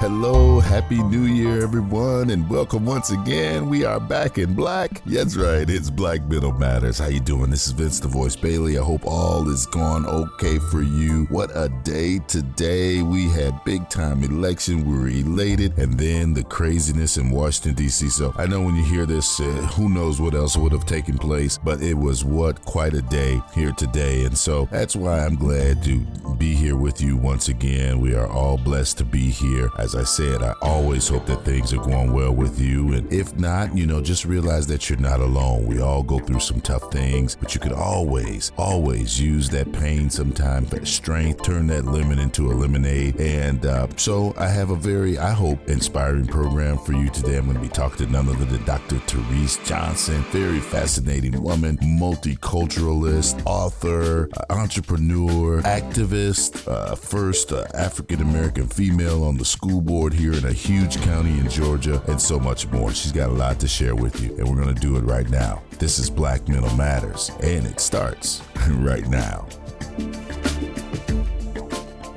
Hello, 0.00 0.60
happy 0.60 1.02
new 1.02 1.24
year, 1.24 1.62
everyone, 1.62 2.30
and 2.30 2.48
welcome 2.48 2.86
once 2.86 3.10
again. 3.10 3.68
We 3.68 3.84
are 3.84 4.00
back 4.00 4.38
in 4.38 4.54
black. 4.54 5.02
That's 5.04 5.36
right, 5.36 5.68
it's 5.68 5.90
Black 5.90 6.22
Mental 6.22 6.52
Matters. 6.52 6.98
How 6.98 7.08
you 7.08 7.20
doing? 7.20 7.50
This 7.50 7.66
is 7.66 7.72
Vince 7.72 8.00
the 8.00 8.08
Voice 8.08 8.34
Bailey. 8.34 8.78
I 8.78 8.82
hope 8.82 9.02
all 9.04 9.46
is 9.50 9.66
going 9.66 10.06
okay 10.06 10.58
for 10.70 10.80
you. 10.80 11.26
What 11.28 11.50
a 11.54 11.68
day 11.84 12.18
today. 12.28 13.02
We 13.02 13.28
had 13.28 13.62
big 13.64 13.90
time 13.90 14.24
election. 14.24 14.86
We 14.86 14.98
were 14.98 15.08
elated, 15.08 15.76
and 15.76 15.98
then 15.98 16.32
the 16.32 16.44
craziness 16.44 17.18
in 17.18 17.28
Washington 17.28 17.74
D.C. 17.74 18.08
So 18.08 18.32
I 18.38 18.46
know 18.46 18.62
when 18.62 18.76
you 18.76 18.84
hear 18.84 19.04
this, 19.04 19.38
uh, 19.38 19.44
who 19.74 19.90
knows 19.90 20.18
what 20.18 20.32
else 20.32 20.56
would 20.56 20.72
have 20.72 20.86
taken 20.86 21.18
place, 21.18 21.58
but 21.58 21.82
it 21.82 21.92
was 21.92 22.24
what 22.24 22.64
quite 22.64 22.94
a 22.94 23.02
day 23.02 23.38
here 23.54 23.72
today, 23.72 24.24
and 24.24 24.38
so 24.38 24.66
that's 24.72 24.96
why 24.96 25.26
I'm 25.26 25.36
glad 25.36 25.84
to 25.84 26.00
be 26.38 26.54
here 26.54 26.76
with 26.76 27.02
you 27.02 27.18
once 27.18 27.48
again. 27.48 28.00
We 28.00 28.14
are 28.14 28.26
all 28.26 28.56
blessed 28.56 28.96
to 28.96 29.04
be 29.04 29.28
here. 29.28 29.68
As 29.76 29.90
said, 30.04 30.42
I 30.42 30.54
always 30.62 31.08
hope 31.08 31.26
that 31.26 31.44
things 31.44 31.72
are 31.72 31.78
going 31.78 32.12
well 32.12 32.32
with 32.32 32.60
you. 32.60 32.92
And 32.94 33.12
if 33.12 33.36
not, 33.38 33.76
you 33.76 33.86
know, 33.86 34.00
just 34.00 34.24
realize 34.24 34.66
that 34.68 34.88
you're 34.88 34.98
not 34.98 35.20
alone. 35.20 35.66
We 35.66 35.80
all 35.80 36.02
go 36.02 36.18
through 36.18 36.40
some 36.40 36.60
tough 36.60 36.92
things, 36.92 37.36
but 37.36 37.54
you 37.54 37.60
could 37.60 37.72
always, 37.72 38.52
always 38.56 39.20
use 39.20 39.48
that 39.50 39.72
pain 39.72 40.10
sometime 40.10 40.66
for 40.66 40.84
strength, 40.84 41.42
turn 41.42 41.66
that 41.68 41.84
lemon 41.84 42.18
into 42.18 42.50
a 42.50 42.54
lemonade. 42.54 43.20
And 43.20 43.64
uh, 43.66 43.88
so 43.96 44.34
I 44.36 44.48
have 44.48 44.70
a 44.70 44.76
very, 44.76 45.18
I 45.18 45.32
hope, 45.32 45.68
inspiring 45.68 46.26
program 46.26 46.78
for 46.78 46.92
you 46.92 47.10
today. 47.10 47.36
I'm 47.36 47.44
going 47.44 47.56
to 47.56 47.62
be 47.62 47.68
talking 47.68 48.06
to 48.06 48.12
none 48.12 48.28
other 48.28 48.44
than 48.44 48.64
Dr. 48.64 48.96
Tarece 48.96 49.64
Johnson, 49.66 50.22
very 50.30 50.60
fascinating 50.60 51.40
woman, 51.42 51.76
multiculturalist, 51.78 53.42
author, 53.44 54.28
uh, 54.36 54.54
entrepreneur, 54.54 55.60
activist 55.62 56.66
uh, 56.68 56.94
first 56.94 57.52
uh, 57.52 57.66
African 57.74 58.20
American 58.20 58.66
female 58.66 59.24
on 59.24 59.36
the 59.36 59.44
school 59.44 59.79
board 59.80 60.12
here 60.12 60.32
in 60.32 60.44
a 60.44 60.52
huge 60.52 61.00
county 61.02 61.38
in 61.38 61.48
Georgia, 61.48 62.02
and 62.08 62.20
so 62.20 62.38
much 62.38 62.68
more. 62.68 62.92
She's 62.92 63.12
got 63.12 63.30
a 63.30 63.32
lot 63.32 63.58
to 63.60 63.68
share 63.68 63.94
with 63.94 64.20
you, 64.20 64.36
and 64.36 64.48
we're 64.48 64.62
going 64.62 64.74
to 64.74 64.80
do 64.80 64.96
it 64.96 65.02
right 65.02 65.28
now. 65.28 65.62
This 65.78 65.98
is 65.98 66.10
Black 66.10 66.48
Mental 66.48 66.74
Matters, 66.76 67.30
and 67.42 67.66
it 67.66 67.80
starts 67.80 68.42
right 68.68 69.06
now. 69.08 69.46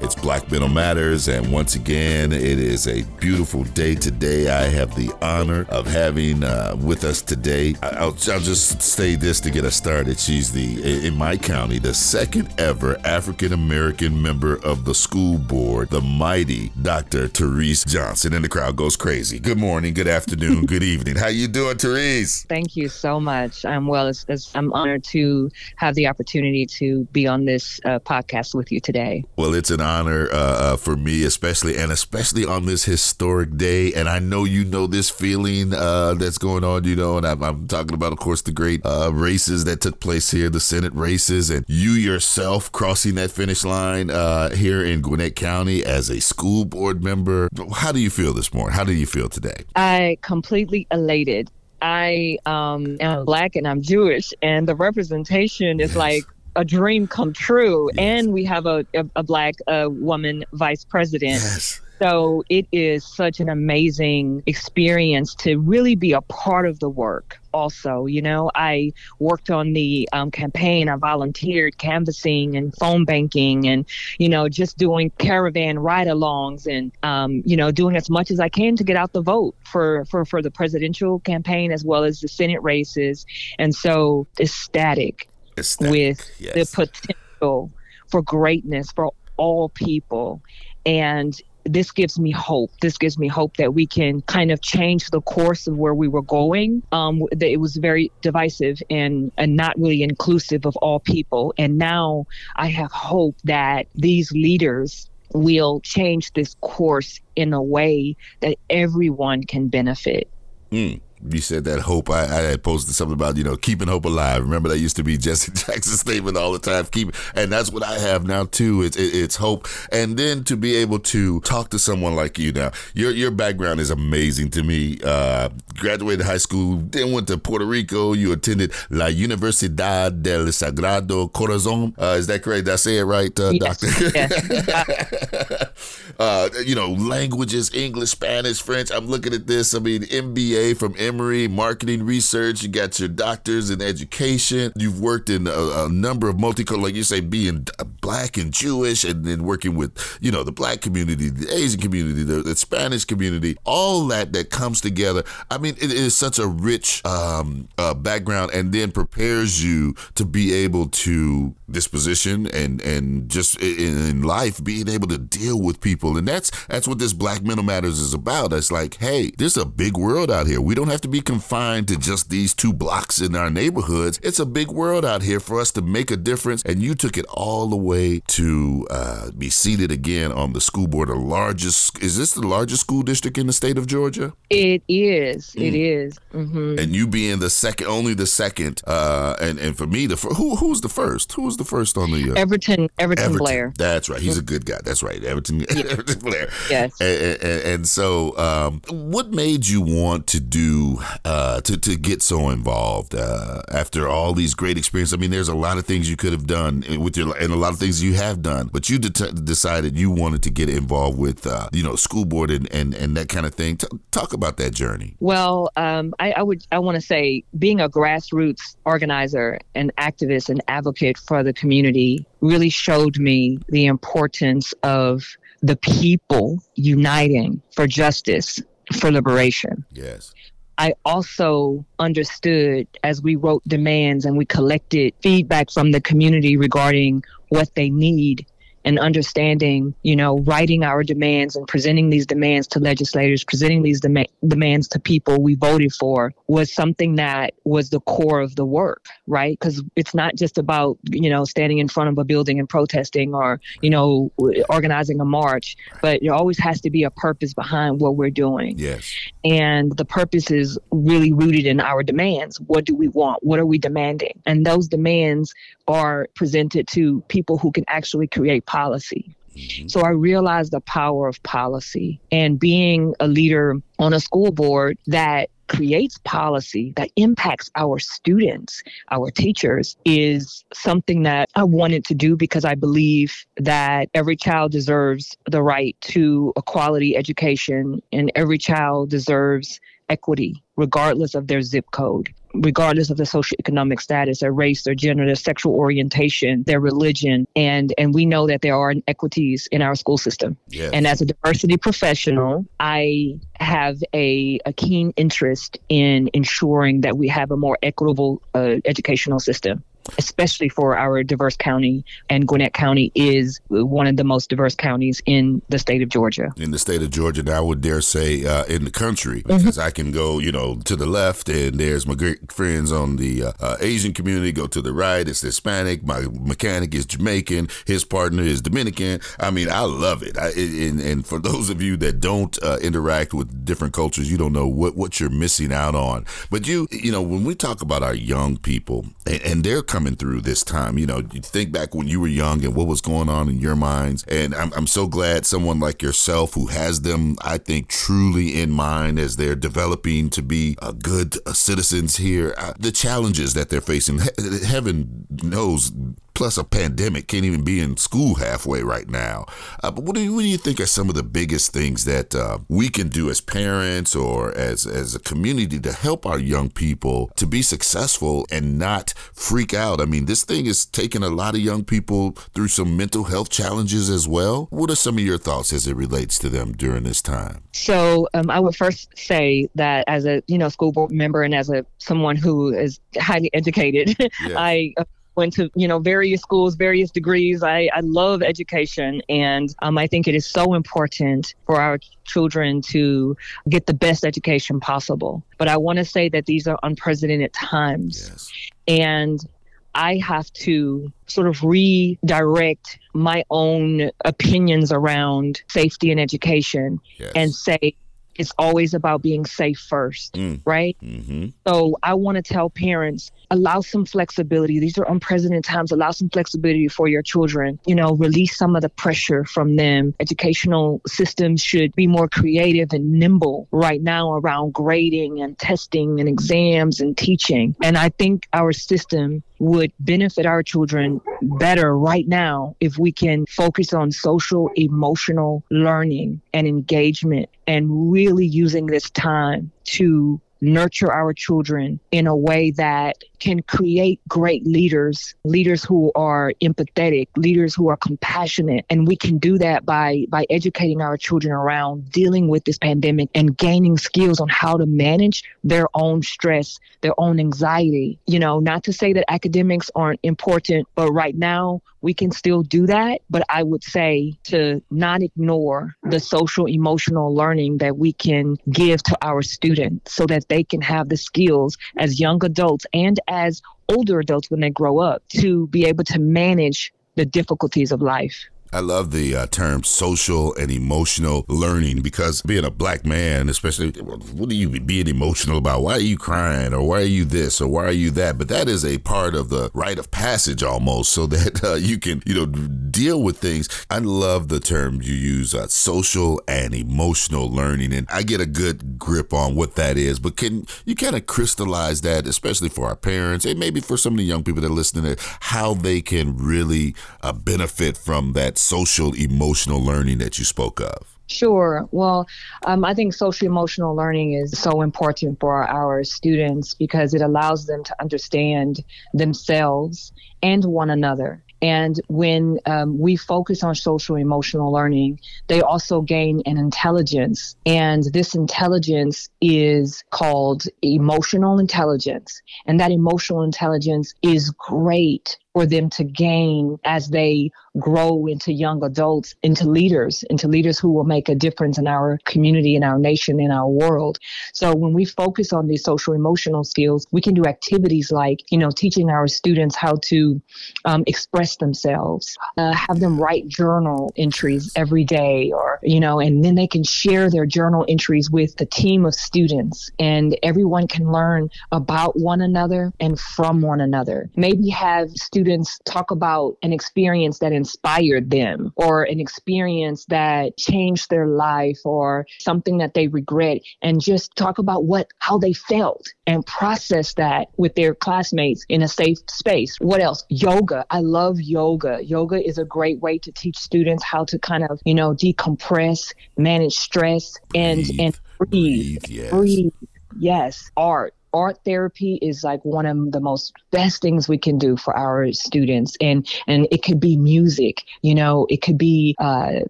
It's 0.03 0.15
Black 0.15 0.51
Mental 0.51 0.67
Matters, 0.67 1.29
and 1.29 1.49
once 1.49 1.75
again, 1.75 2.33
it 2.33 2.59
is 2.59 2.89
a 2.89 3.03
beautiful 3.21 3.63
day 3.63 3.95
today. 3.95 4.49
I 4.49 4.63
have 4.63 4.93
the 4.97 5.15
honor 5.21 5.65
of 5.69 5.87
having 5.87 6.43
uh, 6.43 6.75
with 6.77 7.05
us 7.05 7.21
today. 7.21 7.75
I'll, 7.81 8.07
I'll 8.07 8.41
just 8.41 8.81
say 8.81 9.15
this 9.15 9.39
to 9.39 9.49
get 9.49 9.63
us 9.63 9.77
started. 9.77 10.19
She's 10.19 10.51
the, 10.51 11.07
in 11.07 11.15
my 11.15 11.37
county, 11.37 11.79
the 11.79 11.93
second 11.93 12.53
ever 12.59 12.99
African 13.05 13.53
American 13.53 14.21
member 14.21 14.57
of 14.65 14.83
the 14.83 14.93
school 14.93 15.37
board, 15.37 15.89
the 15.89 16.01
mighty 16.01 16.73
Dr. 16.81 17.29
Tarece 17.29 17.87
Johnson. 17.87 18.33
And 18.33 18.43
the 18.43 18.49
crowd 18.49 18.75
goes 18.75 18.97
crazy. 18.97 19.39
Good 19.39 19.57
morning, 19.57 19.93
good 19.93 20.09
afternoon, 20.09 20.65
good 20.65 20.83
evening. 20.83 21.15
How 21.15 21.29
you 21.29 21.47
doing, 21.47 21.77
Tarece? 21.77 22.45
Thank 22.47 22.75
you 22.75 22.89
so 22.89 23.21
much. 23.21 23.63
I'm 23.63 23.87
well. 23.87 24.09
It's, 24.09 24.25
it's, 24.27 24.53
I'm 24.53 24.73
honored 24.73 25.05
to 25.05 25.49
have 25.77 25.95
the 25.95 26.07
opportunity 26.07 26.65
to 26.65 27.05
be 27.13 27.25
on 27.25 27.45
this 27.45 27.79
uh, 27.85 27.99
podcast 27.99 28.53
with 28.53 28.69
you 28.69 28.81
today. 28.81 29.23
Well, 29.37 29.53
it's 29.53 29.71
an 29.71 29.79
honor 29.79 29.92
honor 29.93 30.27
uh, 30.31 30.35
uh, 30.35 30.77
for 30.77 30.95
me, 30.95 31.23
especially 31.23 31.77
and 31.77 31.91
especially 31.91 32.45
on 32.45 32.65
this 32.65 32.83
historic 32.83 33.55
day. 33.55 33.93
And 33.93 34.09
I 34.09 34.19
know 34.19 34.43
you 34.43 34.65
know 34.65 34.87
this 34.87 35.09
feeling 35.09 35.73
uh, 35.73 36.15
that's 36.15 36.37
going 36.37 36.63
on, 36.63 36.83
you 36.83 36.95
know. 36.95 37.17
And 37.17 37.25
I'm, 37.25 37.43
I'm, 37.43 37.67
talking 37.67 37.93
about, 37.93 38.11
of 38.11 38.19
course, 38.19 38.41
the 38.41 38.51
great 38.51 38.85
uh, 38.85 39.11
races 39.13 39.65
that 39.65 39.81
took 39.81 39.99
place 39.99 40.31
here, 40.31 40.49
the 40.49 40.59
Senate 40.59 40.93
races, 40.93 41.49
and 41.49 41.65
you 41.67 41.91
yourself 41.91 42.71
crossing 42.71 43.15
that 43.15 43.31
finish 43.31 43.63
line 43.63 44.09
uh, 44.09 44.49
here 44.55 44.83
in 44.83 45.01
Gwinnett 45.01 45.35
County 45.35 45.83
as 45.83 46.09
a 46.09 46.19
school 46.19 46.65
board 46.65 47.03
member. 47.03 47.49
How 47.73 47.91
do 47.91 47.99
you 47.99 48.09
feel 48.09 48.33
this 48.33 48.53
morning? 48.53 48.75
How 48.75 48.83
do 48.83 48.93
you 48.93 49.05
feel 49.05 49.29
today? 49.29 49.63
I 49.75 50.17
completely 50.21 50.87
elated. 50.91 51.51
I 51.81 52.37
um, 52.45 52.97
am 53.01 53.25
black 53.25 53.55
and 53.55 53.67
I'm 53.67 53.81
Jewish, 53.81 54.33
and 54.41 54.67
the 54.67 54.75
representation 54.75 55.79
is 55.79 55.91
yes. 55.91 55.97
like 55.97 56.23
a 56.55 56.65
dream 56.65 57.07
come 57.07 57.33
true. 57.33 57.89
Yes. 57.93 57.99
And 57.99 58.33
we 58.33 58.43
have 58.45 58.65
a, 58.65 58.85
a, 58.93 59.05
a 59.15 59.23
black 59.23 59.55
uh, 59.67 59.87
woman 59.89 60.45
vice 60.53 60.83
president. 60.83 61.33
Yes. 61.33 61.81
So 62.03 62.43
it 62.49 62.67
is 62.73 63.05
such 63.05 63.39
an 63.39 63.47
amazing 63.47 64.43
experience 64.45 65.35
to 65.35 65.57
really 65.57 65.95
be 65.95 66.11
a 66.11 66.21
part 66.21 66.67
of 66.67 66.79
the 66.79 66.89
work. 66.89 67.39
Also, 67.53 68.07
you 68.07 68.21
know, 68.21 68.51
I 68.55 68.91
worked 69.19 69.49
on 69.49 69.71
the 69.71 70.09
um, 70.11 70.29
campaign. 70.29 70.89
I 70.89 70.97
volunteered 70.97 71.77
canvassing 71.77 72.57
and 72.57 72.75
phone 72.75 73.05
banking, 73.05 73.67
and 73.67 73.85
you 74.17 74.27
know, 74.27 74.49
just 74.49 74.77
doing 74.77 75.11
caravan 75.17 75.79
ride-alongs, 75.79 76.67
and 76.67 76.91
um, 77.03 77.41
you 77.45 77.55
know, 77.55 77.71
doing 77.71 77.95
as 77.95 78.09
much 78.09 78.31
as 78.31 78.39
I 78.39 78.49
can 78.49 78.75
to 78.75 78.83
get 78.83 78.97
out 78.97 79.13
the 79.13 79.21
vote 79.21 79.55
for 79.63 80.03
for 80.05 80.25
for 80.25 80.41
the 80.41 80.51
presidential 80.51 81.19
campaign 81.19 81.71
as 81.71 81.85
well 81.85 82.03
as 82.03 82.19
the 82.19 82.27
Senate 82.27 82.61
races. 82.63 83.25
And 83.59 83.73
so, 83.73 84.27
ecstatic 84.39 85.29
Aesthetic, 85.57 85.91
with 85.91 86.31
yes. 86.39 86.71
the 86.71 86.87
potential 86.87 87.71
for 88.09 88.21
greatness 88.21 88.91
for 88.91 89.11
all 89.37 89.69
people. 89.69 90.41
And 90.85 91.39
this 91.65 91.91
gives 91.91 92.19
me 92.19 92.31
hope. 92.31 92.71
This 92.81 92.97
gives 92.97 93.17
me 93.17 93.27
hope 93.27 93.57
that 93.57 93.73
we 93.73 93.87
can 93.87 94.21
kind 94.23 94.51
of 94.51 94.61
change 94.61 95.09
the 95.09 95.21
course 95.21 95.65
of 95.67 95.77
where 95.77 95.93
we 95.93 96.07
were 96.07 96.21
going. 96.21 96.83
Um, 96.91 97.23
that 97.31 97.49
it 97.49 97.57
was 97.57 97.77
very 97.77 98.11
divisive 98.21 98.81
and, 98.89 99.31
and 99.37 99.55
not 99.55 99.77
really 99.79 100.03
inclusive 100.03 100.65
of 100.65 100.75
all 100.77 100.99
people. 100.99 101.53
And 101.57 101.77
now 101.77 102.25
I 102.55 102.67
have 102.67 102.91
hope 102.91 103.35
that 103.45 103.87
these 103.95 104.31
leaders 104.31 105.09
will 105.33 105.79
change 105.79 106.33
this 106.33 106.55
course 106.61 107.19
in 107.35 107.53
a 107.53 107.61
way 107.61 108.15
that 108.41 108.57
everyone 108.69 109.43
can 109.43 109.67
benefit. 109.67 110.29
Mm 110.71 110.99
you 111.29 111.41
said 111.41 111.63
that 111.65 111.79
hope. 111.79 112.09
I, 112.09 112.23
I, 112.23 112.41
had 112.41 112.63
posted 112.63 112.95
something 112.95 113.13
about 113.13 113.37
you 113.37 113.43
know 113.43 113.55
keeping 113.55 113.87
hope 113.87 114.05
alive. 114.05 114.43
Remember 114.43 114.69
that 114.69 114.79
used 114.79 114.95
to 114.97 115.03
be 115.03 115.17
Jesse 115.23 115.51
Jackson's 115.51 115.99
statement 115.99 116.37
all 116.37 116.51
the 116.51 116.59
time. 116.59 116.85
Keep, 116.85 117.15
and 117.35 117.51
that's 117.51 117.71
what 117.71 117.83
I 117.83 117.99
have 117.99 118.25
now 118.25 118.45
too. 118.45 118.83
It's 118.83 118.97
it, 118.97 119.15
it's 119.15 119.35
hope, 119.35 119.67
and 119.91 120.17
then 120.17 120.43
to 120.45 120.57
be 120.57 120.75
able 120.75 120.99
to 120.99 121.39
talk 121.41 121.69
to 121.69 121.79
someone 121.79 122.15
like 122.15 122.37
you 122.37 122.51
now. 122.51 122.71
Your 122.93 123.11
your 123.11 123.31
background 123.31 123.79
is 123.79 123.89
amazing 123.89 124.51
to 124.51 124.63
me. 124.63 124.97
Uh, 125.03 125.49
graduated 125.75 126.25
high 126.25 126.37
school, 126.37 126.77
then 126.77 127.11
went 127.11 127.27
to 127.27 127.37
Puerto 127.37 127.65
Rico. 127.65 128.13
You 128.13 128.31
attended 128.31 128.73
La 128.89 129.07
Universidad 129.07 130.21
del 130.21 130.45
Sagrado 130.47 131.31
Corazon. 131.31 131.93
Uh, 131.97 132.15
is 132.17 132.27
that 132.27 132.43
correct? 132.43 132.65
Did 132.65 132.73
I 132.73 132.77
say 132.77 132.97
it 132.97 133.03
right, 133.03 133.37
uh, 133.39 133.51
yes. 133.51 133.81
Doctor? 133.81 134.11
Yes. 134.13 136.03
uh, 136.19 136.49
you 136.65 136.75
know, 136.75 136.91
languages, 136.91 137.73
English, 137.73 138.09
Spanish, 138.09 138.61
French. 138.61 138.91
I'm 138.91 139.07
looking 139.07 139.33
at 139.33 139.47
this. 139.47 139.73
I 139.73 139.79
mean, 139.79 140.03
MBA 140.03 140.77
from 140.77 140.93
Emory, 141.13 141.47
marketing 141.47 142.03
research. 142.03 142.63
You 142.63 142.69
got 142.69 142.99
your 142.99 143.07
doctors 143.07 143.69
in 143.69 143.83
education. 143.83 144.73
You've 144.75 144.99
worked 144.99 145.29
in 145.29 145.45
a, 145.45 145.51
a 145.85 145.89
number 145.89 146.27
of 146.27 146.37
multicultural, 146.37 146.81
like 146.81 146.95
you 146.95 147.03
say, 147.03 147.19
being 147.19 147.67
black 148.01 148.35
and 148.35 148.51
Jewish, 148.51 149.03
and 149.03 149.23
then 149.23 149.43
working 149.43 149.75
with, 149.75 150.17
you 150.21 150.31
know, 150.31 150.43
the 150.43 150.51
black 150.51 150.81
community, 150.81 151.29
the 151.29 151.53
Asian 151.53 151.79
community, 151.79 152.23
the, 152.23 152.41
the 152.41 152.55
Spanish 152.55 153.05
community, 153.05 153.55
all 153.63 154.07
that 154.07 154.33
that 154.33 154.49
comes 154.49 154.81
together. 154.81 155.23
I 155.51 155.59
mean, 155.59 155.75
it 155.79 155.91
is 155.91 156.15
such 156.15 156.39
a 156.39 156.47
rich 156.47 157.05
um, 157.05 157.69
uh, 157.77 157.93
background, 157.93 158.51
and 158.51 158.71
then 158.71 158.91
prepares 158.91 159.63
you 159.63 159.93
to 160.15 160.25
be 160.25 160.51
able 160.51 160.87
to 160.87 161.53
this 161.67 161.87
position 161.87 162.47
and 162.47 162.81
and 162.81 163.29
just 163.29 163.59
in, 163.61 163.97
in 164.07 164.21
life 164.23 164.63
being 164.63 164.87
able 164.87 165.07
to 165.09 165.19
deal 165.19 165.61
with 165.61 165.79
people, 165.79 166.17
and 166.17 166.27
that's 166.27 166.49
that's 166.65 166.87
what 166.87 166.97
this 166.97 167.13
Black 167.13 167.43
Mental 167.43 167.63
Matters 167.63 167.99
is 167.99 168.15
about. 168.15 168.51
It's 168.51 168.71
like, 168.71 168.97
hey, 168.97 169.31
there's 169.37 169.57
a 169.57 169.65
big 169.65 169.95
world 169.95 170.31
out 170.31 170.47
here. 170.47 170.59
We 170.59 170.73
don't 170.73 170.87
have 170.87 171.01
to 171.03 171.07
be 171.09 171.21
confined 171.21 171.87
to 171.89 171.97
just 171.97 172.29
these 172.29 172.53
two 172.53 172.73
blocks 172.73 173.21
in 173.21 173.35
our 173.35 173.49
neighborhoods. 173.49 174.19
It's 174.23 174.39
a 174.39 174.45
big 174.45 174.69
world 174.69 175.05
out 175.05 175.21
here 175.21 175.39
for 175.39 175.59
us 175.59 175.71
to 175.71 175.81
make 175.81 176.09
a 176.09 176.17
difference. 176.17 176.63
And 176.63 176.81
you 176.81 176.95
took 176.95 177.17
it 177.17 177.25
all 177.25 177.67
the 177.67 177.77
way 177.77 178.21
to 178.27 178.87
uh, 178.89 179.31
be 179.31 179.49
seated 179.49 179.91
again 179.91 180.31
on 180.31 180.53
the 180.53 180.61
school 180.61 180.87
board. 180.87 181.09
The 181.09 181.15
largest 181.15 182.01
is 182.01 182.17
this 182.17 182.33
the 182.33 182.47
largest 182.47 182.81
school 182.81 183.03
district 183.03 183.37
in 183.37 183.47
the 183.47 183.53
state 183.53 183.77
of 183.77 183.85
Georgia? 183.85 184.33
It 184.49 184.81
is. 184.87 185.51
Mm. 185.51 185.61
It 185.61 185.75
is. 185.75 186.19
Mm-hmm. 186.33 186.79
And 186.79 186.95
you 186.95 187.05
being 187.07 187.39
the 187.39 187.49
second, 187.49 187.87
only 187.87 188.13
the 188.13 188.25
second, 188.25 188.81
uh, 188.87 189.35
and 189.41 189.59
and 189.59 189.77
for 189.77 189.85
me, 189.85 190.07
the 190.07 190.15
who 190.15 190.55
who's 190.55 190.81
the 190.81 190.89
first? 190.89 191.33
Who 191.33 191.43
was 191.43 191.57
the 191.57 191.65
first 191.65 191.97
on 191.97 192.11
the 192.11 192.31
uh, 192.31 192.35
Everton, 192.35 192.89
Everton? 192.97 193.25
Everton 193.25 193.37
Blair. 193.37 193.73
That's 193.77 194.09
right. 194.09 194.21
He's 194.21 194.37
a 194.37 194.41
good 194.41 194.65
guy. 194.65 194.79
That's 194.83 195.03
right. 195.03 195.23
Everton. 195.23 195.59
Yeah. 195.59 195.83
Everton 195.89 196.19
Blair. 196.19 196.49
Yes. 196.69 196.99
And, 197.01 197.41
and, 197.41 197.61
and 197.63 197.87
so, 197.87 198.37
um, 198.37 198.81
what 198.89 199.31
made 199.31 199.67
you 199.67 199.81
want 199.81 200.27
to 200.27 200.39
do? 200.39 200.92
You 200.93 201.03
uh, 201.25 201.61
to 201.61 201.77
to 201.77 201.95
get 201.95 202.21
so 202.21 202.49
involved 202.49 203.15
uh, 203.15 203.61
after 203.71 204.07
all 204.07 204.33
these 204.33 204.53
great 204.53 204.77
experiences? 204.77 205.13
I 205.13 205.17
mean, 205.17 205.31
there's 205.31 205.47
a 205.47 205.55
lot 205.55 205.77
of 205.77 205.85
things 205.85 206.09
you 206.09 206.15
could 206.15 206.31
have 206.31 206.47
done 206.47 206.83
with 206.99 207.17
your 207.17 207.35
and 207.37 207.51
a 207.51 207.55
lot 207.55 207.73
of 207.73 207.79
things 207.79 208.01
you 208.03 208.13
have 208.15 208.41
done, 208.41 208.69
but 208.71 208.89
you 208.89 208.99
de- 208.99 209.31
decided 209.31 209.97
you 209.97 210.11
wanted 210.11 210.43
to 210.43 210.49
get 210.49 210.69
involved 210.69 211.17
with 211.17 211.45
uh, 211.45 211.69
you 211.71 211.83
know 211.83 211.95
school 211.95 212.25
board 212.25 212.51
and, 212.51 212.71
and 212.73 212.93
and 212.93 213.15
that 213.17 213.29
kind 213.29 213.45
of 213.45 213.53
thing. 213.53 213.77
T- 213.77 213.87
talk 214.11 214.33
about 214.33 214.57
that 214.57 214.73
journey. 214.73 215.15
Well, 215.19 215.69
um, 215.75 216.13
I, 216.19 216.31
I 216.33 216.43
would 216.43 216.65
I 216.71 216.79
want 216.79 216.95
to 216.95 217.01
say 217.01 217.43
being 217.57 217.81
a 217.81 217.89
grassroots 217.89 218.75
organizer 218.85 219.59
and 219.75 219.95
activist 219.97 220.49
and 220.49 220.61
advocate 220.67 221.17
for 221.17 221.43
the 221.43 221.53
community 221.53 222.25
really 222.41 222.69
showed 222.69 223.17
me 223.17 223.59
the 223.69 223.85
importance 223.85 224.73
of 224.83 225.23
the 225.61 225.77
people 225.77 226.61
uniting 226.75 227.61
for 227.71 227.87
justice, 227.87 228.61
for 228.99 229.11
liberation. 229.11 229.85
Yes. 229.93 230.33
I 230.77 230.93
also 231.05 231.85
understood 231.99 232.87
as 233.03 233.21
we 233.21 233.35
wrote 233.35 233.63
demands 233.67 234.25
and 234.25 234.37
we 234.37 234.45
collected 234.45 235.13
feedback 235.21 235.71
from 235.71 235.91
the 235.91 236.01
community 236.01 236.57
regarding 236.57 237.23
what 237.49 237.73
they 237.75 237.89
need 237.89 238.47
and 238.85 238.99
understanding, 238.99 239.93
you 240.03 240.15
know, 240.15 240.39
writing 240.39 240.83
our 240.83 241.03
demands 241.03 241.55
and 241.55 241.67
presenting 241.67 242.09
these 242.09 242.25
demands 242.25 242.67
to 242.67 242.79
legislators, 242.79 243.43
presenting 243.43 243.81
these 243.81 244.01
dem- 244.01 244.25
demands 244.47 244.87
to 244.89 244.99
people 244.99 245.41
we 245.41 245.55
voted 245.55 245.93
for 245.93 246.33
was 246.47 246.73
something 246.73 247.15
that 247.15 247.53
was 247.63 247.89
the 247.89 247.99
core 248.01 248.41
of 248.41 248.55
the 248.55 248.65
work, 248.65 249.05
right? 249.27 249.57
Because 249.59 249.81
it's 249.95 250.13
not 250.13 250.35
just 250.35 250.57
about, 250.57 250.97
you 251.09 251.29
know, 251.29 251.45
standing 251.45 251.77
in 251.77 251.87
front 251.87 252.09
of 252.09 252.17
a 252.17 252.23
building 252.23 252.59
and 252.59 252.67
protesting 252.67 253.33
or, 253.33 253.59
you 253.81 253.89
know, 253.89 254.31
organizing 254.69 255.19
a 255.19 255.25
march, 255.25 255.77
but 256.01 256.19
there 256.21 256.33
always 256.33 256.59
has 256.59 256.81
to 256.81 256.89
be 256.89 257.03
a 257.03 257.11
purpose 257.11 257.53
behind 257.53 258.01
what 258.01 258.15
we're 258.15 258.29
doing. 258.29 258.75
Yes. 258.77 259.13
And 259.45 259.95
the 259.95 260.05
purpose 260.05 260.51
is 260.51 260.77
really 260.91 261.31
rooted 261.31 261.65
in 261.65 261.79
our 261.79 262.03
demands. 262.03 262.59
What 262.59 262.85
do 262.85 262.95
we 262.95 263.07
want? 263.07 263.43
What 263.43 263.59
are 263.59 263.65
we 263.65 263.77
demanding? 263.77 264.41
And 264.45 264.65
those 264.65 264.87
demands 264.87 265.53
are 265.87 266.27
presented 266.35 266.87
to 266.87 267.21
people 267.27 267.57
who 267.57 267.71
can 267.71 267.83
actually 267.87 268.27
create 268.27 268.65
policy. 268.73 269.35
Mm-hmm. 269.55 269.87
So 269.87 270.01
I 270.01 270.09
realized 270.09 270.71
the 270.71 270.81
power 270.81 271.27
of 271.27 271.41
policy 271.43 272.19
and 272.31 272.59
being 272.59 273.13
a 273.19 273.27
leader 273.27 273.75
on 273.99 274.13
a 274.13 274.19
school 274.19 274.51
board 274.51 274.97
that 275.05 275.49
creates 275.67 276.17
policy 276.23 276.91
that 276.95 277.09
impacts 277.15 277.69
our 277.75 277.99
students, 277.99 278.83
our 279.11 279.29
teachers, 279.29 279.95
is 280.05 280.65
something 280.73 281.23
that 281.23 281.49
I 281.55 281.63
wanted 281.63 282.03
to 282.05 282.15
do 282.15 282.35
because 282.35 282.65
I 282.65 282.75
believe 282.75 283.45
that 283.57 284.09
every 284.13 284.35
child 284.35 284.71
deserves 284.71 285.37
the 285.49 285.61
right 285.61 285.95
to 286.13 286.51
a 286.55 286.61
quality 286.61 287.15
education 287.15 288.01
and 288.11 288.31
every 288.35 288.57
child 288.57 289.11
deserves 289.11 289.79
equity 290.09 290.63
regardless 290.75 291.35
of 291.35 291.47
their 291.47 291.61
zip 291.61 291.85
code 291.91 292.33
regardless 292.53 293.09
of 293.09 293.17
their 293.17 293.25
socioeconomic 293.25 294.01
status, 294.01 294.39
their 294.39 294.51
race, 294.51 294.83
their 294.83 294.95
gender, 294.95 295.25
their 295.25 295.35
sexual 295.35 295.73
orientation, 295.73 296.63
their 296.63 296.79
religion. 296.79 297.47
And 297.55 297.93
and 297.97 298.13
we 298.13 298.25
know 298.25 298.47
that 298.47 298.61
there 298.61 298.75
are 298.75 298.91
inequities 298.91 299.67
in 299.71 299.81
our 299.81 299.95
school 299.95 300.17
system. 300.17 300.57
Yes. 300.69 300.91
And 300.93 301.07
as 301.07 301.21
a 301.21 301.25
diversity 301.25 301.77
professional, 301.77 302.65
I 302.79 303.39
have 303.59 303.97
a, 304.13 304.59
a 304.65 304.73
keen 304.73 305.13
interest 305.15 305.77
in 305.89 306.29
ensuring 306.33 307.01
that 307.01 307.17
we 307.17 307.27
have 307.29 307.51
a 307.51 307.57
more 307.57 307.77
equitable 307.81 308.41
uh, 308.53 308.75
educational 308.85 309.39
system 309.39 309.83
especially 310.17 310.69
for 310.69 310.97
our 310.97 311.23
diverse 311.23 311.55
county. 311.55 312.05
And 312.29 312.47
Gwinnett 312.47 312.73
County 312.73 313.11
is 313.15 313.59
one 313.69 314.07
of 314.07 314.17
the 314.17 314.23
most 314.23 314.49
diverse 314.49 314.75
counties 314.75 315.21
in 315.25 315.61
the 315.69 315.79
state 315.79 316.01
of 316.01 316.09
Georgia. 316.09 316.53
In 316.57 316.71
the 316.71 316.79
state 316.79 317.01
of 317.01 317.09
Georgia, 317.09 317.41
and 317.41 317.49
I 317.49 317.59
would 317.59 317.81
dare 317.81 318.01
say 318.01 318.45
uh, 318.45 318.65
in 318.65 318.85
the 318.85 318.91
country, 318.91 319.41
mm-hmm. 319.41 319.57
because 319.57 319.77
mm-hmm. 319.77 319.87
I 319.87 319.91
can 319.91 320.11
go, 320.11 320.39
you 320.39 320.51
know, 320.51 320.75
to 320.85 320.95
the 320.95 321.05
left, 321.05 321.49
and 321.49 321.79
there's 321.79 322.07
my 322.07 322.15
great 322.15 322.51
friends 322.51 322.91
on 322.91 323.17
the 323.17 323.43
uh, 323.43 323.51
uh, 323.59 323.77
Asian 323.79 324.13
community. 324.13 324.51
Go 324.51 324.67
to 324.67 324.81
the 324.81 324.93
right, 324.93 325.27
it's 325.27 325.41
Hispanic. 325.41 326.03
My 326.03 326.25
mechanic 326.31 326.93
is 326.95 327.05
Jamaican. 327.05 327.69
His 327.85 328.05
partner 328.05 328.43
is 328.43 328.61
Dominican. 328.61 329.19
I 329.39 329.51
mean, 329.51 329.69
I 329.69 329.81
love 329.81 330.23
it. 330.23 330.37
I, 330.37 330.49
and, 330.49 330.99
and, 330.99 331.25
for 331.25 331.39
those 331.39 331.69
of 331.69 331.81
you 331.81 331.95
that 331.97 332.19
don't 332.19 332.57
uh, 332.61 332.77
interact 332.81 333.33
with 333.33 333.65
different 333.65 333.93
cultures, 333.93 334.31
you 334.31 334.37
don't 334.37 334.53
know 334.53 334.67
what 334.67 334.95
what 334.95 335.19
you're 335.19 335.29
missing 335.29 335.71
out 335.71 335.95
on. 335.95 336.25
But 336.49 336.67
you, 336.67 336.87
you 336.91 337.11
know, 337.11 337.21
when 337.21 337.43
we 337.43 337.55
talk 337.55 337.81
about 337.81 338.03
our 338.03 338.13
young 338.13 338.57
people, 338.57 339.05
and, 339.25 339.41
and 339.41 339.63
they're 339.63 339.81
coming 339.93 340.15
through 340.15 340.41
this 340.41 340.63
time. 340.63 340.97
You 340.97 341.05
know, 341.05 341.21
you 341.31 341.39
think 341.41 341.71
back 341.71 341.93
when 341.93 342.07
you 342.07 342.19
were 342.19 342.27
young 342.27 342.65
and 342.65 342.73
what 342.73 342.87
was 342.87 342.99
going 342.99 343.29
on 343.29 343.47
in 343.47 343.59
your 343.59 343.75
minds. 343.75 344.23
And 344.27 344.55
I'm, 344.55 344.73
I'm 344.73 344.87
so 344.87 345.05
glad 345.07 345.45
someone 345.45 345.79
like 345.79 346.01
yourself 346.01 346.55
who 346.55 346.65
has 346.67 347.01
them, 347.01 347.35
I 347.41 347.59
think, 347.59 347.89
truly 347.89 348.59
in 348.59 348.71
mind 348.71 349.19
as 349.19 349.35
they're 349.35 349.55
developing 349.55 350.31
to 350.31 350.41
be 350.41 350.75
a 350.81 350.93
good 350.93 351.37
uh, 351.45 351.53
citizens 351.53 352.17
here. 352.17 352.55
Uh, 352.57 352.73
the 352.79 352.91
challenges 352.91 353.53
that 353.53 353.69
they're 353.69 353.81
facing, 353.81 354.17
he- 354.19 354.65
heaven 354.65 355.27
knows 355.43 355.91
plus 356.33 356.57
a 356.57 356.63
pandemic, 356.63 357.27
can't 357.27 357.45
even 357.45 357.63
be 357.63 357.79
in 357.79 357.97
school 357.97 358.35
halfway 358.35 358.81
right 358.81 359.09
now. 359.09 359.45
Uh, 359.83 359.91
but 359.91 360.03
what 360.03 360.15
do, 360.15 360.21
you, 360.21 360.33
what 360.33 360.41
do 360.41 360.47
you 360.47 360.57
think 360.57 360.79
are 360.79 360.85
some 360.85 361.09
of 361.09 361.15
the 361.15 361.23
biggest 361.23 361.73
things 361.73 362.05
that 362.05 362.35
uh, 362.35 362.59
we 362.69 362.89
can 362.89 363.09
do 363.09 363.29
as 363.29 363.41
parents 363.41 364.15
or 364.15 364.55
as 364.57 364.85
as 364.85 365.15
a 365.15 365.19
community 365.19 365.79
to 365.79 365.91
help 365.91 366.25
our 366.25 366.39
young 366.39 366.69
people 366.69 367.31
to 367.35 367.45
be 367.45 367.61
successful 367.61 368.45
and 368.51 368.77
not 368.77 369.13
freak 369.33 369.73
out? 369.73 370.01
I 370.01 370.05
mean, 370.05 370.25
this 370.25 370.43
thing 370.43 370.65
is 370.65 370.85
taking 370.85 371.23
a 371.23 371.29
lot 371.29 371.55
of 371.55 371.61
young 371.61 371.83
people 371.83 372.31
through 372.53 372.69
some 372.69 372.97
mental 372.97 373.25
health 373.25 373.49
challenges 373.49 374.09
as 374.09 374.27
well. 374.27 374.67
What 374.69 374.89
are 374.89 374.95
some 374.95 375.17
of 375.17 375.23
your 375.23 375.37
thoughts 375.37 375.73
as 375.73 375.87
it 375.87 375.95
relates 375.95 376.39
to 376.39 376.49
them 376.49 376.73
during 376.73 377.03
this 377.03 377.21
time? 377.21 377.63
So 377.73 378.27
um, 378.33 378.49
I 378.49 378.59
would 378.59 378.75
first 378.75 379.09
say 379.17 379.67
that 379.75 380.05
as 380.07 380.25
a 380.25 380.41
you 380.47 380.57
know 380.57 380.69
school 380.69 380.91
board 380.91 381.11
member 381.11 381.43
and 381.43 381.53
as 381.53 381.69
a 381.69 381.85
someone 381.97 382.35
who 382.35 382.73
is 382.73 382.99
highly 383.17 383.49
educated, 383.53 384.15
yes. 384.19 384.31
I 384.55 384.93
went 385.35 385.53
to 385.53 385.69
you 385.75 385.87
know 385.87 385.99
various 385.99 386.41
schools 386.41 386.75
various 386.75 387.11
degrees 387.11 387.63
i, 387.63 387.89
I 387.93 388.01
love 388.01 388.41
education 388.41 389.21
and 389.29 389.73
um, 389.81 389.97
i 389.97 390.07
think 390.07 390.27
it 390.27 390.35
is 390.35 390.45
so 390.45 390.73
important 390.73 391.55
for 391.65 391.79
our 391.79 391.99
children 392.25 392.81
to 392.83 393.35
get 393.69 393.85
the 393.85 393.93
best 393.93 394.25
education 394.25 394.79
possible 394.79 395.43
but 395.57 395.67
i 395.67 395.77
want 395.77 395.97
to 395.97 396.05
say 396.05 396.29
that 396.29 396.45
these 396.45 396.67
are 396.67 396.77
unprecedented 396.83 397.53
times 397.53 398.29
yes. 398.29 398.51
and 398.87 399.47
I 399.95 400.17
have 400.17 400.51
to 400.53 401.11
sort 401.27 401.47
of 401.47 401.63
redirect 401.63 402.99
my 403.13 403.43
own 403.49 404.09
opinions 404.25 404.91
around 404.91 405.61
safety 405.69 406.11
and 406.11 406.19
education 406.19 406.99
yes. 407.17 407.31
and 407.35 407.53
say, 407.53 407.95
it's 408.35 408.51
always 408.57 408.93
about 408.93 409.21
being 409.21 409.45
safe 409.45 409.79
first, 409.79 410.33
mm. 410.33 410.59
right? 410.65 410.97
Mm-hmm. 411.01 411.47
So 411.67 411.97
I 412.03 412.13
want 412.13 412.37
to 412.37 412.41
tell 412.41 412.69
parents 412.69 413.31
allow 413.51 413.81
some 413.81 414.05
flexibility. 414.05 414.79
These 414.79 414.97
are 414.97 415.09
unprecedented 415.09 415.63
times. 415.63 415.91
Allow 415.91 416.11
some 416.11 416.29
flexibility 416.29 416.87
for 416.87 417.07
your 417.07 417.21
children. 417.21 417.79
You 417.85 417.95
know, 417.95 418.15
release 418.15 418.57
some 418.57 418.75
of 418.75 418.81
the 418.81 418.89
pressure 418.89 419.45
from 419.45 419.75
them. 419.75 420.15
Educational 420.19 421.01
systems 421.07 421.61
should 421.61 421.93
be 421.95 422.07
more 422.07 422.27
creative 422.27 422.93
and 422.93 423.13
nimble 423.13 423.67
right 423.71 424.01
now 424.01 424.33
around 424.33 424.73
grading 424.73 425.41
and 425.41 425.57
testing 425.57 426.19
and 426.19 426.27
exams 426.27 426.99
and 426.99 427.17
teaching. 427.17 427.75
And 427.81 427.97
I 427.97 428.09
think 428.09 428.47
our 428.53 428.71
system 428.71 429.43
would 429.59 429.91
benefit 429.99 430.45
our 430.45 430.63
children 430.63 431.21
better 431.41 431.97
right 431.97 432.27
now 432.27 432.75
if 432.79 432.97
we 432.97 433.11
can 433.11 433.45
focus 433.47 433.93
on 433.93 434.11
social 434.11 434.69
emotional 434.75 435.63
learning 435.69 436.41
and 436.53 436.67
engagement 436.67 437.49
and 437.67 438.11
really 438.11 438.45
using 438.45 438.85
this 438.87 439.09
time 439.11 439.71
to 439.83 440.39
nurture 440.61 441.11
our 441.11 441.33
children 441.33 441.99
in 442.11 442.25
a 442.25 442.35
way 442.35 442.71
that 442.71 443.17
can 443.43 443.61
create 443.63 444.21
great 444.29 444.65
leaders, 444.65 445.35
leaders 445.43 445.83
who 445.83 446.13
are 446.15 446.53
empathetic, 446.61 447.27
leaders 447.35 447.75
who 447.75 447.89
are 447.89 447.97
compassionate. 447.97 448.85
And 448.89 449.05
we 449.05 449.17
can 449.17 449.37
do 449.37 449.57
that 449.57 449.85
by 449.85 450.25
by 450.29 450.45
educating 450.49 451.01
our 451.01 451.17
children 451.17 451.51
around 451.51 452.09
dealing 452.09 452.47
with 452.47 452.63
this 452.63 452.77
pandemic 452.77 453.29
and 453.35 453.57
gaining 453.57 453.97
skills 453.97 454.39
on 454.39 454.47
how 454.47 454.77
to 454.77 454.85
manage 454.85 455.43
their 455.61 455.87
own 455.93 456.21
stress, 456.21 456.79
their 457.01 457.19
own 457.19 457.37
anxiety. 457.37 458.17
You 458.27 458.39
know, 458.39 458.61
not 458.61 458.85
to 458.85 458.93
say 458.93 459.11
that 459.11 459.29
academics 459.29 459.91
aren't 459.93 460.21
important, 460.23 460.87
but 460.95 461.11
right 461.11 461.35
now 461.35 461.81
we 462.03 462.13
can 462.13 462.31
still 462.31 462.61
do 462.61 462.85
that. 462.85 463.21
But 463.29 463.43
I 463.49 463.63
would 463.63 463.83
say 463.83 464.37
to 464.43 464.81
not 464.91 465.23
ignore 465.23 465.95
the 466.03 466.19
social 466.19 466.67
emotional 466.67 467.33
learning 467.33 467.77
that 467.77 467.97
we 467.97 468.13
can 468.13 468.57
give 468.69 469.01
to 469.03 469.17
our 469.21 469.41
students 469.41 470.13
so 470.13 470.25
that 470.27 470.47
they 470.49 470.63
can 470.63 470.81
have 470.81 471.09
the 471.09 471.17
skills 471.17 471.77
as 471.97 472.19
young 472.19 472.43
adults 472.45 472.85
and 472.93 473.19
as 473.33 473.61
older 473.89 474.19
adults 474.19 474.49
when 474.49 474.59
they 474.59 474.69
grow 474.69 474.99
up 474.99 475.23
to 475.29 475.67
be 475.67 475.85
able 475.85 476.03
to 476.05 476.19
manage 476.19 476.93
the 477.15 477.25
difficulties 477.25 477.91
of 477.91 478.01
life. 478.01 478.45
I 478.73 478.79
love 478.79 479.11
the 479.11 479.35
uh, 479.35 479.45
term 479.45 479.83
social 479.83 480.55
and 480.55 480.71
emotional 480.71 481.45
learning 481.47 482.01
because 482.01 482.41
being 482.41 482.65
a 482.65 482.71
black 482.71 483.05
man, 483.05 483.47
especially, 483.47 483.91
what 483.91 484.49
are 484.49 484.55
you 484.55 484.79
being 484.79 485.07
emotional 485.07 485.59
about? 485.59 485.83
Why 485.83 485.93
are 485.93 485.99
you 485.99 486.17
crying 486.17 486.73
or 486.73 486.87
why 486.87 487.01
are 487.01 487.05
you 487.05 487.23
this 487.23 487.61
or 487.61 487.67
why 487.67 487.85
are 487.85 487.91
you 487.91 488.09
that? 488.11 488.39
But 488.39 488.47
that 488.47 488.67
is 488.67 488.83
a 488.83 488.97
part 488.97 489.35
of 489.35 489.49
the 489.49 489.69
rite 489.75 489.99
of 489.99 490.09
passage 490.09 490.63
almost 490.63 491.11
so 491.11 491.27
that 491.33 491.63
uh, 491.63 491.75
you 491.75 491.99
can, 491.99 492.23
you 492.25 492.33
know, 492.33 492.47
deal 492.47 493.21
with 493.21 493.37
things. 493.37 493.69
I 493.91 493.99
love 493.99 494.47
the 494.47 494.59
term 494.59 495.03
you 495.03 495.13
use, 495.13 495.53
uh, 495.53 495.67
social 495.67 496.41
and 496.47 496.73
emotional 496.73 497.51
learning, 497.51 497.93
and 497.93 498.07
I 498.11 498.23
get 498.23 498.41
a 498.41 498.47
good 498.47 498.97
grip 498.97 499.33
on 499.33 499.53
what 499.53 499.75
that 499.75 499.97
is. 499.97 500.17
But 500.17 500.35
can 500.35 500.65
you 500.85 500.95
kind 500.95 501.15
of 501.15 501.27
crystallize 501.27 502.01
that, 502.01 502.25
especially 502.25 502.69
for 502.69 502.87
our 502.87 502.95
parents 502.95 503.45
and 503.45 503.59
maybe 503.59 503.81
for 503.81 503.97
some 503.97 504.13
of 504.13 504.17
the 504.17 504.23
young 504.23 504.43
people 504.43 504.61
that 504.61 504.71
are 504.71 504.73
listening, 504.73 505.15
how 505.41 505.75
they 505.75 506.01
can 506.01 506.35
really 506.37 506.95
uh, 507.21 507.33
benefit 507.33 507.97
from 507.97 508.33
that 508.33 508.57
social 508.63 509.13
emotional 509.13 509.81
learning 509.81 510.19
that 510.19 510.39
you 510.39 510.45
spoke 510.45 510.79
of? 510.79 511.13
Sure. 511.27 511.87
Well, 511.91 512.27
um, 512.65 512.83
I 512.85 512.93
think 512.93 513.13
social 513.13 513.47
emotional 513.47 513.95
learning 513.95 514.33
is 514.33 514.57
so 514.59 514.81
important 514.81 515.39
for 515.39 515.63
our 515.67 516.03
students 516.03 516.73
because 516.73 517.13
it 517.13 517.21
allows 517.21 517.65
them 517.65 517.83
to 517.85 517.95
understand 518.01 518.83
themselves 519.13 520.11
and 520.41 520.63
one 520.65 520.89
another. 520.89 521.43
And 521.61 521.99
when 522.09 522.59
um, 522.65 522.99
we 522.99 523.15
focus 523.15 523.63
on 523.63 523.73
social 523.73 524.17
emotional 524.17 524.71
learning, 524.71 525.21
they 525.47 525.61
also 525.61 526.01
gain 526.01 526.41
an 526.45 526.57
intelligence. 526.57 527.55
And 527.65 528.03
this 528.11 528.35
intelligence 528.35 529.29
is 529.39 530.03
called 530.11 530.65
emotional 530.81 531.59
intelligence. 531.59 532.41
And 532.65 532.81
that 532.81 532.91
emotional 532.91 533.43
intelligence 533.43 534.13
is 534.21 534.49
great 534.51 535.37
for 535.53 535.65
them 535.65 535.89
to 535.91 536.03
gain 536.03 536.79
as 536.83 537.09
they 537.09 537.51
grow 537.79 538.25
into 538.27 538.51
young 538.51 538.83
adults, 538.83 539.35
into 539.43 539.69
leaders, 539.69 540.23
into 540.29 540.47
leaders 540.47 540.79
who 540.79 540.91
will 540.91 541.03
make 541.03 541.29
a 541.29 541.35
difference 541.35 541.77
in 541.77 541.87
our 541.87 542.19
community, 542.25 542.75
in 542.75 542.83
our 542.83 542.97
nation, 542.97 543.39
in 543.39 543.51
our 543.51 543.67
world. 543.67 544.19
So 544.53 544.75
when 544.75 544.93
we 544.93 545.05
focus 545.05 545.53
on 545.53 545.67
these 545.67 545.83
social 545.83 546.13
emotional 546.13 546.63
skills, 546.63 547.07
we 547.11 547.21
can 547.21 547.33
do 547.33 547.45
activities 547.45 548.11
like, 548.11 548.39
you 548.51 548.57
know, 548.57 548.69
teaching 548.69 549.09
our 549.09 549.27
students 549.27 549.75
how 549.75 549.95
to 550.03 550.41
um, 550.85 551.03
express 551.07 551.57
themselves, 551.57 552.35
uh, 552.57 552.73
have 552.73 552.99
them 552.99 553.19
write 553.19 553.47
journal 553.47 554.11
entries 554.17 554.71
every 554.75 555.03
day, 555.03 555.51
or, 555.53 555.79
you 555.83 555.99
know, 555.99 556.19
and 556.19 556.43
then 556.43 556.55
they 556.55 556.67
can 556.67 556.83
share 556.83 557.29
their 557.29 557.45
journal 557.45 557.85
entries 557.87 558.29
with 558.29 558.55
the 558.57 558.65
team 558.65 559.05
of 559.05 559.13
students, 559.13 559.91
and 559.99 560.37
everyone 560.41 560.87
can 560.87 561.11
learn 561.11 561.49
about 561.71 562.19
one 562.19 562.41
another 562.41 562.91
and 562.99 563.19
from 563.19 563.61
one 563.61 563.81
another. 563.81 564.29
Maybe 564.35 564.69
have 564.69 565.09
students 565.11 565.42
students 565.43 565.77
talk 565.83 566.09
about 566.09 566.55
an 566.61 566.71
experience 566.71 567.39
that 567.39 567.51
inspired 567.51 568.29
them 568.29 568.71
or 568.77 569.03
an 569.03 569.19
experience 569.19 570.05
that 570.05 570.55
changed 570.57 571.09
their 571.09 571.27
life 571.27 571.79
or 571.83 572.25
something 572.39 572.77
that 572.77 572.93
they 572.93 573.09
regret 573.09 573.59
and 573.81 573.99
just 573.99 574.33
talk 574.37 574.57
about 574.57 574.85
what 574.85 575.11
how 575.19 575.37
they 575.37 575.51
felt 575.51 576.07
and 576.27 576.45
process 576.45 577.13
that 577.15 577.47
with 577.57 577.75
their 577.75 577.93
classmates 577.93 578.63
in 578.69 578.81
a 578.83 578.87
safe 578.87 579.17
space. 579.27 579.75
What 579.81 579.99
else? 580.01 580.23
Yoga. 580.29 580.85
I 580.89 580.99
love 580.99 581.41
yoga. 581.41 581.99
Yoga 582.01 582.41
is 582.41 582.57
a 582.57 582.63
great 582.63 583.01
way 583.01 583.17
to 583.17 583.31
teach 583.33 583.57
students 583.57 584.03
how 584.03 584.23
to 584.25 584.39
kind 584.39 584.63
of, 584.69 584.79
you 584.85 584.93
know, 584.93 585.13
decompress, 585.13 586.13
manage 586.37 586.75
stress 586.75 587.33
and 587.53 587.83
Breathe. 587.83 587.99
and 587.99 588.19
breathe. 588.37 588.49
Breathe, 588.49 589.03
yes. 589.09 589.29
breathe. 589.31 589.73
Yes, 590.19 590.71
art 590.77 591.13
art 591.33 591.59
therapy 591.65 592.19
is 592.21 592.43
like 592.43 592.63
one 592.63 592.85
of 592.85 593.11
the 593.11 593.19
most 593.19 593.53
best 593.71 594.01
things 594.01 594.27
we 594.27 594.37
can 594.37 594.57
do 594.57 594.77
for 594.77 594.95
our 594.95 595.31
students. 595.33 595.97
And 595.99 596.27
and 596.47 596.67
it 596.71 596.83
could 596.83 596.99
be 596.99 597.17
music 597.17 597.83
you 598.01 598.15
know 598.15 598.45
it 598.49 598.61
could 598.61 598.77
be 598.77 599.15
uh, 599.19 599.61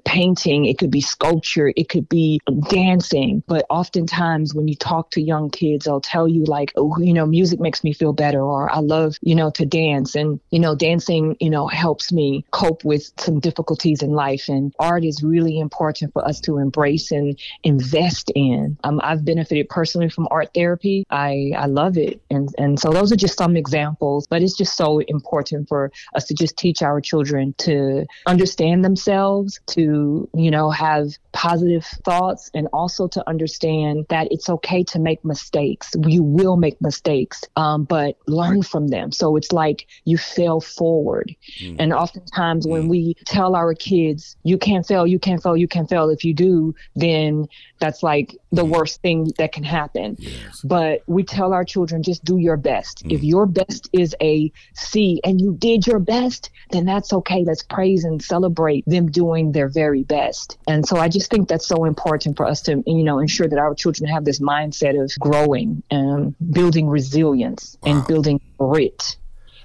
painting 0.05 0.65
it 0.65 0.77
could 0.77 0.91
be 0.91 1.01
sculpture 1.01 1.71
it 1.75 1.89
could 1.89 2.09
be 2.09 2.39
dancing. 2.69 3.43
But 3.47 3.65
oftentimes 3.69 4.53
when 4.53 4.67
you 4.67 4.75
talk 4.75 5.11
to 5.11 5.21
young 5.21 5.49
kids 5.49 5.85
they'll 5.85 6.01
tell 6.01 6.27
you 6.27 6.43
like 6.45 6.71
oh 6.75 6.97
you 6.99 7.13
know 7.13 7.25
music 7.25 7.59
makes 7.59 7.83
me 7.83 7.93
feel 7.93 8.13
better 8.13 8.41
or 8.41 8.71
i 8.71 8.79
love 8.79 9.15
you 9.21 9.35
know 9.35 9.49
to 9.51 9.65
dance. 9.65 10.15
And 10.15 10.39
you 10.51 10.59
know 10.59 10.75
dancing 10.75 11.37
you 11.39 11.49
know 11.49 11.67
helps 11.67 12.11
me 12.11 12.45
cope 12.51 12.83
with 12.83 13.11
some 13.17 13.39
difficulties 13.39 14.01
in 14.01 14.11
life. 14.11 14.49
And 14.49 14.73
art 14.79 15.05
is 15.05 15.23
really 15.23 15.59
important 15.59 16.13
for 16.13 16.27
us 16.27 16.39
to 16.41 16.57
embrace 16.57 17.11
and 17.11 17.39
invest 17.63 18.31
in. 18.35 18.77
Um, 18.83 18.99
i've 19.03 19.23
benefited 19.25 19.69
personally 19.69 20.09
from 20.09 20.27
art 20.31 20.49
therapy. 20.53 21.05
I 21.09 21.52
I 21.55 21.65
love 21.65 21.97
it. 21.97 22.21
And 22.29 22.49
and 22.57 22.79
so 22.79 22.91
those 22.91 23.11
are 23.11 23.15
just 23.15 23.37
some 23.37 23.55
examples, 23.55 24.27
but 24.27 24.41
it's 24.41 24.57
just 24.57 24.75
so 24.75 24.99
important 24.99 25.67
for 25.67 25.91
us 26.15 26.25
to 26.25 26.33
just 26.33 26.57
teach 26.57 26.81
our 26.81 27.01
children 27.01 27.53
to 27.59 28.05
understand 28.25 28.83
themselves, 28.83 29.59
to, 29.67 30.29
you 30.35 30.51
know, 30.51 30.69
have 30.69 31.09
positive 31.31 31.85
thoughts 32.05 32.49
and 32.53 32.67
also 32.73 33.07
to 33.07 33.27
understand 33.27 34.05
that 34.09 34.27
it's 34.31 34.49
okay 34.49 34.83
to 34.83 34.99
make 34.99 35.23
mistakes. 35.25 35.91
You 36.07 36.23
will 36.23 36.57
make 36.57 36.79
mistakes, 36.81 37.43
um, 37.55 37.83
but 37.83 38.17
learn 38.27 38.61
from 38.63 38.87
them. 38.89 39.11
So 39.11 39.35
it's 39.35 39.51
like 39.51 39.87
you 40.05 40.17
fail 40.17 40.61
forward. 40.61 41.35
Mm. 41.61 41.75
And 41.79 41.93
oftentimes 41.93 42.65
mm. 42.65 42.71
when 42.71 42.87
we 42.87 43.15
tell 43.25 43.55
our 43.55 43.73
kids, 43.73 44.37
you 44.43 44.57
can't 44.57 44.85
fail, 44.85 45.07
you 45.07 45.19
can't 45.19 45.41
fail, 45.41 45.57
you 45.57 45.67
can't 45.67 45.89
fail, 45.89 46.09
if 46.09 46.23
you 46.23 46.33
do, 46.33 46.75
then 46.95 47.47
that's 47.83 48.01
like 48.01 48.37
the 48.53 48.63
mm. 48.63 48.69
worst 48.69 49.01
thing 49.01 49.29
that 49.37 49.51
can 49.51 49.65
happen. 49.65 50.15
Yes. 50.17 50.61
But 50.63 51.03
we 51.05 51.23
tell 51.23 51.51
our 51.51 51.65
children, 51.65 52.01
just 52.01 52.23
do 52.23 52.37
your 52.37 52.55
best. 52.55 53.03
If 53.09 53.23
your 53.23 53.45
best 53.45 53.89
is 53.91 54.15
a 54.21 54.53
C 54.73 55.19
and 55.25 55.41
you 55.41 55.53
did 55.59 55.85
your 55.85 55.99
best, 55.99 56.49
then 56.71 56.85
that's 56.85 57.11
okay. 57.11 57.43
Let's 57.43 57.61
praise 57.61 58.05
and 58.05 58.23
celebrate 58.23 58.85
them 58.87 59.11
doing 59.11 59.51
their 59.51 59.67
very 59.67 60.03
best. 60.03 60.57
And 60.65 60.87
so 60.87 60.95
I 60.95 61.09
just 61.09 61.29
think 61.29 61.49
that's 61.49 61.67
so 61.67 61.83
important 61.83 62.37
for 62.37 62.45
us 62.45 62.61
to, 62.63 62.81
you 62.87 63.03
know, 63.03 63.19
ensure 63.19 63.49
that 63.49 63.59
our 63.59 63.75
children 63.75 64.09
have 64.09 64.23
this 64.23 64.39
mindset 64.39 65.01
of 65.03 65.11
growing 65.19 65.83
and 65.91 66.33
building 66.51 66.87
resilience 66.87 67.77
wow. 67.81 67.91
and 67.91 68.07
building 68.07 68.39
grit 68.57 69.17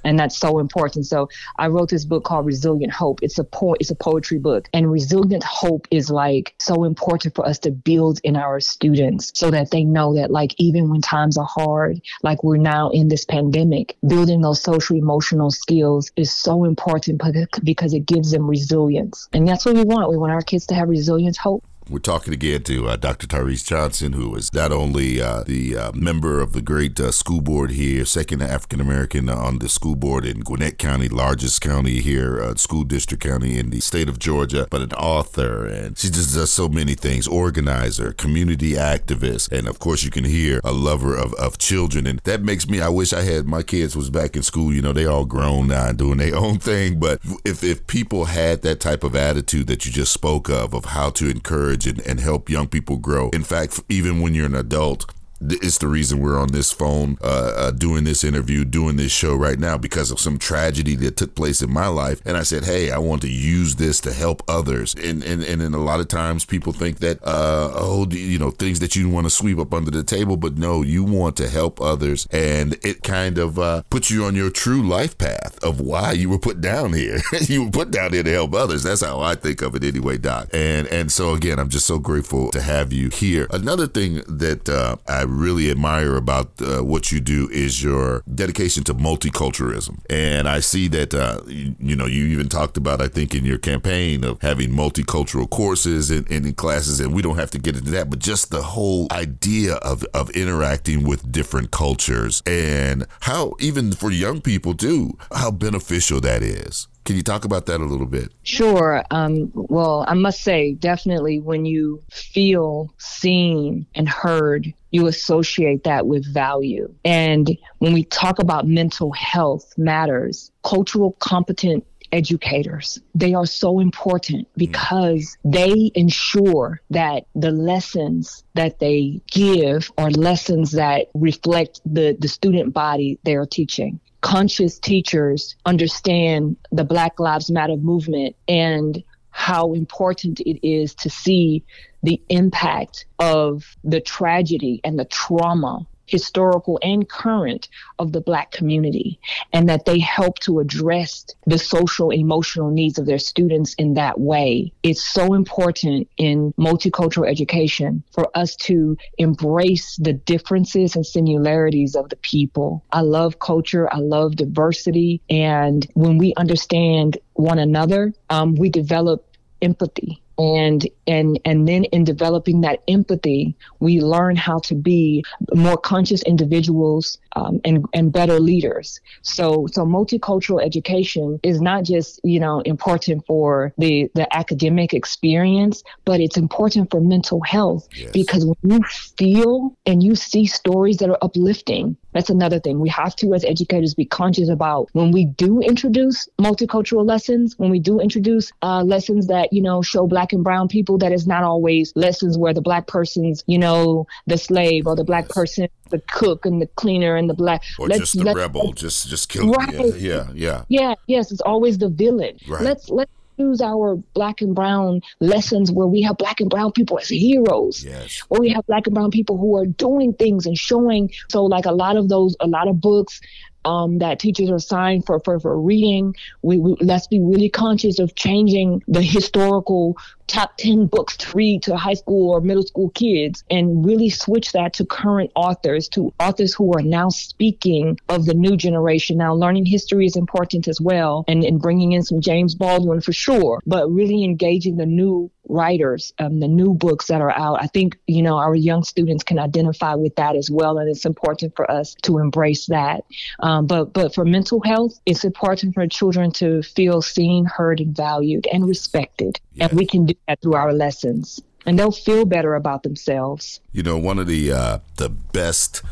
and 0.08 0.18
that's 0.18 0.38
so 0.38 0.58
important. 0.58 1.06
So 1.06 1.28
I 1.58 1.68
wrote 1.68 1.90
this 1.90 2.04
book 2.04 2.24
called 2.24 2.46
Resilient 2.46 2.92
Hope. 2.92 3.22
It's 3.22 3.38
a 3.38 3.44
po- 3.44 3.76
it's 3.78 3.90
a 3.90 3.94
poetry 3.94 4.38
book, 4.38 4.68
and 4.72 4.90
resilient 4.90 5.44
hope 5.44 5.86
is 5.90 6.10
like 6.10 6.54
so 6.58 6.84
important 6.84 7.34
for 7.34 7.46
us 7.46 7.58
to 7.60 7.70
build 7.70 8.20
in 8.24 8.34
our 8.36 8.58
students 8.60 9.32
so 9.34 9.50
that 9.50 9.70
they 9.70 9.84
know 9.84 10.14
that 10.14 10.30
like 10.30 10.54
even 10.58 10.90
when 10.90 11.02
times 11.02 11.36
are 11.36 11.46
hard, 11.46 12.00
like 12.22 12.42
we're 12.42 12.56
now 12.56 12.90
in 12.90 13.08
this 13.08 13.24
pandemic, 13.24 13.96
building 14.06 14.40
those 14.40 14.62
social 14.62 14.96
emotional 14.96 15.50
skills 15.50 16.10
is 16.16 16.34
so 16.34 16.64
important 16.64 17.20
because 17.62 17.92
it 17.92 18.06
gives 18.06 18.30
them 18.30 18.48
resilience, 18.48 19.28
and 19.32 19.46
that's 19.46 19.66
what 19.66 19.74
we 19.74 19.84
want. 19.84 20.10
We 20.10 20.16
want 20.16 20.32
our 20.32 20.42
kids 20.42 20.66
to 20.68 20.74
have 20.74 20.88
resilience, 20.88 21.36
hope. 21.36 21.67
We're 21.90 22.00
talking 22.00 22.34
again 22.34 22.64
to 22.64 22.86
uh, 22.90 22.96
Dr. 22.96 23.26
Tarece 23.26 23.64
Johnson, 23.64 24.12
who 24.12 24.34
is 24.34 24.52
not 24.52 24.72
only 24.72 25.22
uh, 25.22 25.42
the 25.44 25.74
uh, 25.74 25.92
member 25.92 26.38
of 26.42 26.52
the 26.52 26.60
great 26.60 27.00
uh, 27.00 27.10
school 27.10 27.40
board 27.40 27.70
here, 27.70 28.04
second 28.04 28.42
African 28.42 28.78
American 28.78 29.30
on 29.30 29.58
the 29.58 29.70
school 29.70 29.96
board 29.96 30.26
in 30.26 30.40
Gwinnett 30.40 30.76
County, 30.76 31.08
largest 31.08 31.62
county 31.62 32.02
here, 32.02 32.42
uh, 32.42 32.54
school 32.56 32.84
district 32.84 33.22
county 33.22 33.58
in 33.58 33.70
the 33.70 33.80
state 33.80 34.06
of 34.06 34.18
Georgia, 34.18 34.66
but 34.68 34.82
an 34.82 34.92
author, 34.92 35.64
and 35.64 35.96
she 35.96 36.10
just 36.10 36.34
does 36.34 36.52
so 36.52 36.68
many 36.68 36.94
things 36.94 37.26
organizer, 37.26 38.12
community 38.12 38.72
activist, 38.72 39.50
and 39.50 39.66
of 39.66 39.78
course, 39.78 40.02
you 40.02 40.10
can 40.10 40.24
hear 40.24 40.60
a 40.64 40.72
lover 40.72 41.16
of, 41.16 41.32
of 41.34 41.56
children. 41.56 42.06
And 42.06 42.18
that 42.24 42.42
makes 42.42 42.68
me, 42.68 42.82
I 42.82 42.90
wish 42.90 43.14
I 43.14 43.22
had 43.22 43.46
my 43.46 43.62
kids 43.62 43.96
was 43.96 44.10
back 44.10 44.36
in 44.36 44.42
school. 44.42 44.74
You 44.74 44.82
know, 44.82 44.92
they 44.92 45.06
all 45.06 45.24
grown 45.24 45.68
now 45.68 45.88
and 45.88 45.96
doing 45.96 46.18
their 46.18 46.36
own 46.44 46.58
thing. 46.58 47.00
But 47.00 47.20
if, 47.46 47.64
if 47.64 47.86
people 47.86 48.26
had 48.26 48.60
that 48.60 48.78
type 48.78 49.04
of 49.04 49.16
attitude 49.16 49.68
that 49.68 49.86
you 49.86 49.92
just 49.92 50.12
spoke 50.12 50.50
of, 50.50 50.74
of 50.74 50.84
how 50.84 51.08
to 51.10 51.30
encourage 51.30 51.77
and, 51.86 52.00
and 52.00 52.20
help 52.20 52.48
young 52.48 52.68
people 52.68 52.96
grow. 52.96 53.30
In 53.30 53.44
fact, 53.44 53.80
even 53.88 54.20
when 54.20 54.34
you're 54.34 54.46
an 54.46 54.54
adult, 54.54 55.12
it's 55.40 55.78
the 55.78 55.88
reason 55.88 56.20
we're 56.20 56.38
on 56.38 56.48
this 56.52 56.72
phone 56.72 57.16
uh, 57.22 57.52
uh, 57.56 57.70
doing 57.70 58.04
this 58.04 58.24
interview 58.24 58.64
doing 58.64 58.96
this 58.96 59.12
show 59.12 59.34
right 59.34 59.58
now 59.58 59.78
because 59.78 60.10
of 60.10 60.18
some 60.18 60.38
tragedy 60.38 60.96
that 60.96 61.16
took 61.16 61.34
place 61.34 61.62
in 61.62 61.70
my 61.70 61.86
life. 61.86 62.20
And 62.24 62.36
i 62.36 62.42
said 62.42 62.64
hey 62.64 62.90
i 62.90 62.98
want 62.98 63.22
to 63.22 63.28
use 63.28 63.76
this 63.76 64.00
to 64.00 64.12
help 64.12 64.42
others. 64.48 64.94
And 64.94 65.22
and, 65.22 65.42
and 65.42 65.60
then 65.60 65.74
a 65.74 65.78
lot 65.78 66.00
of 66.00 66.08
times 66.08 66.44
people 66.44 66.72
think 66.72 66.98
that 66.98 67.22
uh, 67.22 67.70
oh 67.74 68.06
you 68.10 68.38
know 68.38 68.50
things 68.50 68.80
that 68.80 68.96
you 68.96 69.08
want 69.08 69.26
to 69.26 69.30
sweep 69.30 69.58
up 69.58 69.72
under 69.72 69.90
the 69.90 70.02
table 70.02 70.36
but 70.36 70.56
no 70.58 70.82
you 70.82 71.04
want 71.04 71.36
to 71.36 71.48
help 71.48 71.80
others. 71.80 72.26
And 72.30 72.74
it 72.84 73.02
kind 73.02 73.38
of 73.38 73.58
uh, 73.58 73.82
puts 73.90 74.10
you 74.10 74.24
on 74.24 74.34
your 74.34 74.50
true 74.50 74.82
life 74.82 75.16
path 75.18 75.62
of 75.62 75.80
why 75.80 76.12
you 76.12 76.28
were 76.28 76.38
put 76.38 76.60
down 76.60 76.92
here. 76.92 77.20
You 77.48 77.64
were 77.64 77.70
put 77.70 77.90
down 77.92 78.12
here 78.12 78.24
to 78.24 78.30
help 78.30 78.52
others. 78.52 78.82
That's 78.82 79.02
how 79.02 79.20
i 79.20 79.34
think 79.34 79.62
of 79.62 79.74
it 79.74 79.84
anyway 79.84 80.18
doc. 80.18 80.48
And 80.52 80.86
and 80.88 81.10
so 81.10 81.34
again 81.34 81.58
i'm 81.58 81.68
just 81.68 81.86
so 81.86 81.98
grateful 81.98 82.50
to 82.50 82.60
have 82.60 82.92
you 82.92 83.08
here. 83.08 83.46
Another 83.50 83.86
thing 83.86 84.22
that 84.26 84.68
uh, 84.68 84.96
i 85.06 85.22
really 85.28 85.70
admire 85.70 86.16
about 86.16 86.50
uh, 86.60 86.82
what 86.82 87.12
you 87.12 87.20
do 87.20 87.48
is 87.50 87.82
your 87.82 88.22
dedication 88.34 88.84
to 88.84 88.94
multiculturalism. 88.94 90.00
And 90.10 90.48
I 90.48 90.60
see 90.60 90.88
that, 90.88 91.14
uh, 91.14 91.40
you, 91.46 91.74
you, 91.78 91.96
know, 91.96 92.06
you 92.06 92.26
even 92.26 92.48
talked 92.48 92.76
about, 92.76 93.00
I 93.00 93.08
think, 93.08 93.34
in 93.34 93.44
your 93.44 93.58
campaign 93.58 94.24
of 94.24 94.40
having 94.42 94.70
multicultural 94.70 95.48
courses 95.48 96.10
and, 96.10 96.28
and 96.30 96.56
classes, 96.56 97.00
and 97.00 97.14
we 97.14 97.22
don't 97.22 97.38
have 97.38 97.50
to 97.52 97.58
get 97.58 97.76
into 97.76 97.90
that, 97.92 98.10
but 98.10 98.18
just 98.18 98.50
the 98.50 98.62
whole 98.62 99.06
idea 99.12 99.74
of, 99.76 100.04
of 100.14 100.30
interacting 100.30 101.06
with 101.06 101.30
different 101.30 101.70
cultures 101.70 102.42
and 102.46 103.06
how, 103.20 103.54
even 103.60 103.92
for 103.92 104.10
young 104.10 104.40
people 104.40 104.74
too, 104.74 105.16
how 105.32 105.50
beneficial 105.50 106.20
that 106.20 106.42
is. 106.42 106.88
Can 107.08 107.16
you 107.16 107.22
talk 107.22 107.46
about 107.46 107.64
that 107.64 107.80
a 107.80 107.86
little 107.86 108.04
bit? 108.04 108.34
Sure. 108.42 109.02
Um, 109.10 109.50
well, 109.54 110.04
I 110.06 110.12
must 110.12 110.42
say, 110.42 110.74
definitely 110.74 111.40
when 111.40 111.64
you 111.64 112.02
feel 112.10 112.92
seen 112.98 113.86
and 113.94 114.06
heard, 114.06 114.74
you 114.90 115.06
associate 115.06 115.84
that 115.84 116.06
with 116.06 116.30
value. 116.30 116.94
And 117.06 117.48
when 117.78 117.94
we 117.94 118.04
talk 118.04 118.40
about 118.40 118.68
mental 118.68 119.10
health 119.12 119.72
matters, 119.78 120.52
cultural 120.62 121.12
competent 121.12 121.86
educators. 122.12 122.98
They 123.14 123.32
are 123.32 123.46
so 123.46 123.80
important 123.80 124.48
because 124.56 125.36
they 125.44 125.90
ensure 125.94 126.80
that 126.90 127.24
the 127.34 127.50
lessons 127.50 128.44
that 128.54 128.80
they 128.80 129.22
give 129.30 129.90
are 129.96 130.10
lessons 130.10 130.72
that 130.72 131.06
reflect 131.14 131.80
the, 131.86 132.16
the 132.18 132.28
student 132.28 132.74
body 132.74 133.18
they're 133.24 133.46
teaching. 133.46 134.00
Conscious 134.20 134.78
teachers 134.78 135.56
understand 135.64 136.56
the 136.72 136.84
Black 136.84 137.20
Lives 137.20 137.50
Matter 137.50 137.76
movement 137.76 138.36
and 138.46 139.02
how 139.30 139.72
important 139.72 140.40
it 140.40 140.66
is 140.66 140.94
to 140.96 141.10
see 141.10 141.64
the 142.02 142.20
impact 142.28 143.06
of 143.18 143.76
the 143.84 144.00
tragedy 144.00 144.80
and 144.82 144.98
the 144.98 145.04
trauma 145.04 145.86
historical 146.08 146.78
and 146.82 147.08
current 147.08 147.68
of 147.98 148.12
the 148.12 148.20
black 148.20 148.50
community 148.50 149.18
and 149.52 149.68
that 149.68 149.84
they 149.84 149.98
help 149.98 150.38
to 150.40 150.60
address 150.60 151.26
the 151.46 151.58
social 151.58 152.10
emotional 152.10 152.70
needs 152.70 152.98
of 152.98 153.06
their 153.06 153.18
students 153.18 153.74
in 153.74 153.94
that 153.94 154.20
way. 154.20 154.72
It's 154.82 155.04
so 155.04 155.34
important 155.34 156.08
in 156.16 156.52
multicultural 156.58 157.28
education 157.28 158.02
for 158.12 158.30
us 158.34 158.56
to 158.56 158.96
embrace 159.18 159.96
the 159.96 160.12
differences 160.12 160.96
and 160.96 161.04
similarities 161.04 161.94
of 161.94 162.08
the 162.08 162.16
people. 162.16 162.84
I 162.92 163.00
love 163.00 163.38
culture 163.38 163.88
i 163.92 163.98
love 163.98 164.36
diversity 164.36 165.20
and 165.30 165.86
when 165.94 166.18
we 166.18 166.34
understand 166.36 167.18
one 167.34 167.58
another 167.58 168.12
um, 168.30 168.54
we 168.54 168.68
develop 168.68 169.36
empathy 169.62 170.22
and 170.38 170.86
and 171.06 171.40
and 171.44 171.66
then 171.66 171.84
in 171.84 172.04
developing 172.04 172.60
that 172.60 172.82
empathy 172.88 173.56
we 173.80 174.00
learn 174.00 174.36
how 174.36 174.58
to 174.60 174.74
be 174.74 175.24
more 175.54 175.76
conscious 175.76 176.22
individuals 176.22 177.18
um, 177.36 177.60
and 177.64 177.84
and 177.92 178.12
better 178.12 178.38
leaders 178.38 179.00
so 179.22 179.66
so 179.72 179.84
multicultural 179.84 180.64
education 180.64 181.40
is 181.42 181.60
not 181.60 181.84
just 181.84 182.20
you 182.22 182.38
know 182.38 182.60
important 182.60 183.24
for 183.26 183.72
the 183.78 184.08
the 184.14 184.32
academic 184.36 184.94
experience 184.94 185.82
but 186.04 186.20
it's 186.20 186.36
important 186.36 186.90
for 186.90 187.00
mental 187.00 187.40
health 187.42 187.88
yes. 187.94 188.10
because 188.12 188.46
when 188.46 188.56
you 188.70 188.80
feel 189.16 189.76
and 189.86 190.02
you 190.02 190.14
see 190.14 190.46
stories 190.46 190.98
that 190.98 191.10
are 191.10 191.18
uplifting 191.22 191.96
that's 192.12 192.30
another 192.30 192.58
thing. 192.58 192.80
We 192.80 192.88
have 192.88 193.14
to, 193.16 193.34
as 193.34 193.44
educators, 193.44 193.94
be 193.94 194.04
conscious 194.04 194.48
about 194.48 194.88
when 194.92 195.12
we 195.12 195.26
do 195.26 195.60
introduce 195.60 196.28
multicultural 196.40 197.06
lessons, 197.06 197.54
when 197.58 197.70
we 197.70 197.78
do 197.78 198.00
introduce 198.00 198.50
uh, 198.62 198.82
lessons 198.82 199.26
that, 199.26 199.52
you 199.52 199.62
know, 199.62 199.82
show 199.82 200.06
black 200.06 200.32
and 200.32 200.42
brown 200.42 200.68
people, 200.68 200.98
that 200.98 201.12
is 201.12 201.26
not 201.26 201.42
always 201.42 201.92
lessons 201.96 202.38
where 202.38 202.54
the 202.54 202.62
black 202.62 202.86
person's, 202.86 203.44
you 203.46 203.58
know, 203.58 204.06
the 204.26 204.38
slave 204.38 204.86
or 204.86 204.96
the 204.96 205.04
black 205.04 205.28
person, 205.28 205.68
the 205.90 206.00
cook 206.08 206.46
and 206.46 206.62
the 206.62 206.66
cleaner 206.76 207.16
and 207.16 207.28
the 207.28 207.34
black. 207.34 207.62
Or 207.78 207.88
let's, 207.88 208.12
just 208.12 208.24
the 208.24 208.32
rebel, 208.32 208.72
just 208.72 209.08
just 209.08 209.28
kill 209.28 209.50
right. 209.50 209.74
Yeah, 209.74 209.94
yeah, 209.96 210.28
yeah. 210.34 210.64
Yeah, 210.68 210.94
yes, 211.06 211.30
it's 211.32 211.40
always 211.42 211.78
the 211.78 211.88
villain. 211.88 212.38
Right. 212.46 212.62
Let's 212.62 212.88
let's 212.88 213.10
use 213.38 213.60
our 213.60 213.96
black 214.14 214.40
and 214.40 214.54
brown 214.54 215.00
lessons 215.20 215.70
where 215.70 215.86
we 215.86 216.02
have 216.02 216.16
black 216.18 216.40
and 216.40 216.50
brown 216.50 216.72
people 216.72 216.98
as 216.98 217.08
heroes. 217.08 217.84
Yes. 217.84 218.20
Where 218.28 218.40
we 218.40 218.50
have 218.50 218.66
black 218.66 218.86
and 218.86 218.94
brown 218.94 219.10
people 219.10 219.38
who 219.38 219.56
are 219.56 219.66
doing 219.66 220.12
things 220.12 220.46
and 220.46 220.56
showing. 220.56 221.10
So 221.28 221.44
like 221.44 221.66
a 221.66 221.72
lot 221.72 221.96
of 221.96 222.08
those, 222.08 222.36
a 222.40 222.46
lot 222.46 222.68
of 222.68 222.80
books 222.80 223.20
um, 223.64 223.98
that 223.98 224.18
teachers 224.18 224.50
are 224.50 224.56
assigned 224.56 225.04
for, 225.06 225.20
for, 225.20 225.38
for 225.40 225.60
reading. 225.60 226.14
We, 226.42 226.58
we, 226.58 226.76
let's 226.80 227.06
be 227.06 227.20
really 227.20 227.50
conscious 227.50 227.98
of 227.98 228.14
changing 228.14 228.82
the 228.88 229.02
historical 229.02 229.96
top 230.28 230.56
10 230.58 230.86
books 230.86 231.16
to 231.16 231.36
read 231.36 231.62
to 231.64 231.76
high 231.76 231.94
school 231.94 232.30
or 232.30 232.40
middle 232.40 232.62
school 232.62 232.90
kids 232.90 233.42
and 233.50 233.84
really 233.84 234.10
switch 234.10 234.52
that 234.52 234.74
to 234.74 234.84
current 234.84 235.30
authors, 235.34 235.88
to 235.88 236.12
authors 236.20 236.54
who 236.54 236.72
are 236.74 236.82
now 236.82 237.08
speaking 237.08 237.98
of 238.08 238.26
the 238.26 238.34
new 238.34 238.56
generation. 238.56 239.16
Now, 239.18 239.34
learning 239.34 239.66
history 239.66 240.06
is 240.06 240.16
important 240.16 240.68
as 240.68 240.80
well 240.80 241.24
and, 241.26 241.42
and 241.42 241.60
bringing 241.60 241.92
in 241.92 242.02
some 242.02 242.20
James 242.20 242.54
Baldwin 242.54 243.00
for 243.00 243.12
sure, 243.12 243.60
but 243.66 243.88
really 243.90 244.22
engaging 244.22 244.76
the 244.76 244.86
new 244.86 245.30
writers, 245.48 246.12
um, 246.18 246.40
the 246.40 246.48
new 246.48 246.74
books 246.74 247.06
that 247.06 247.20
are 247.20 247.30
out. 247.30 247.62
I 247.62 247.66
think, 247.66 247.98
you 248.06 248.22
know, 248.22 248.36
our 248.36 248.54
young 248.54 248.84
students 248.84 249.24
can 249.24 249.38
identify 249.38 249.94
with 249.94 250.14
that 250.16 250.36
as 250.36 250.50
well. 250.50 250.78
And 250.78 250.88
it's 250.88 251.06
important 251.06 251.56
for 251.56 251.70
us 251.70 251.94
to 252.02 252.18
embrace 252.18 252.66
that. 252.66 253.04
Um, 253.40 253.66
but, 253.66 253.92
but 253.92 254.14
for 254.14 254.24
mental 254.24 254.60
health, 254.62 254.98
it's 255.06 255.24
important 255.24 255.74
for 255.74 255.86
children 255.86 256.30
to 256.32 256.62
feel 256.62 257.02
seen, 257.02 257.46
heard, 257.46 257.80
and 257.80 257.96
valued 257.96 258.46
and 258.52 258.68
respected. 258.68 259.40
Yes. 259.58 259.70
And 259.70 259.78
we 259.78 259.86
can 259.86 260.06
do 260.06 260.14
that 260.26 260.40
through 260.40 260.54
our 260.54 260.72
lessons. 260.72 261.40
And 261.66 261.78
they'll 261.78 261.92
feel 261.92 262.24
better 262.24 262.54
about 262.54 262.82
themselves. 262.82 263.60
You 263.72 263.82
know, 263.82 263.98
one 263.98 264.18
of 264.18 264.26
the 264.26 264.52
uh, 264.52 264.78
the 264.96 265.08
best 265.08 265.82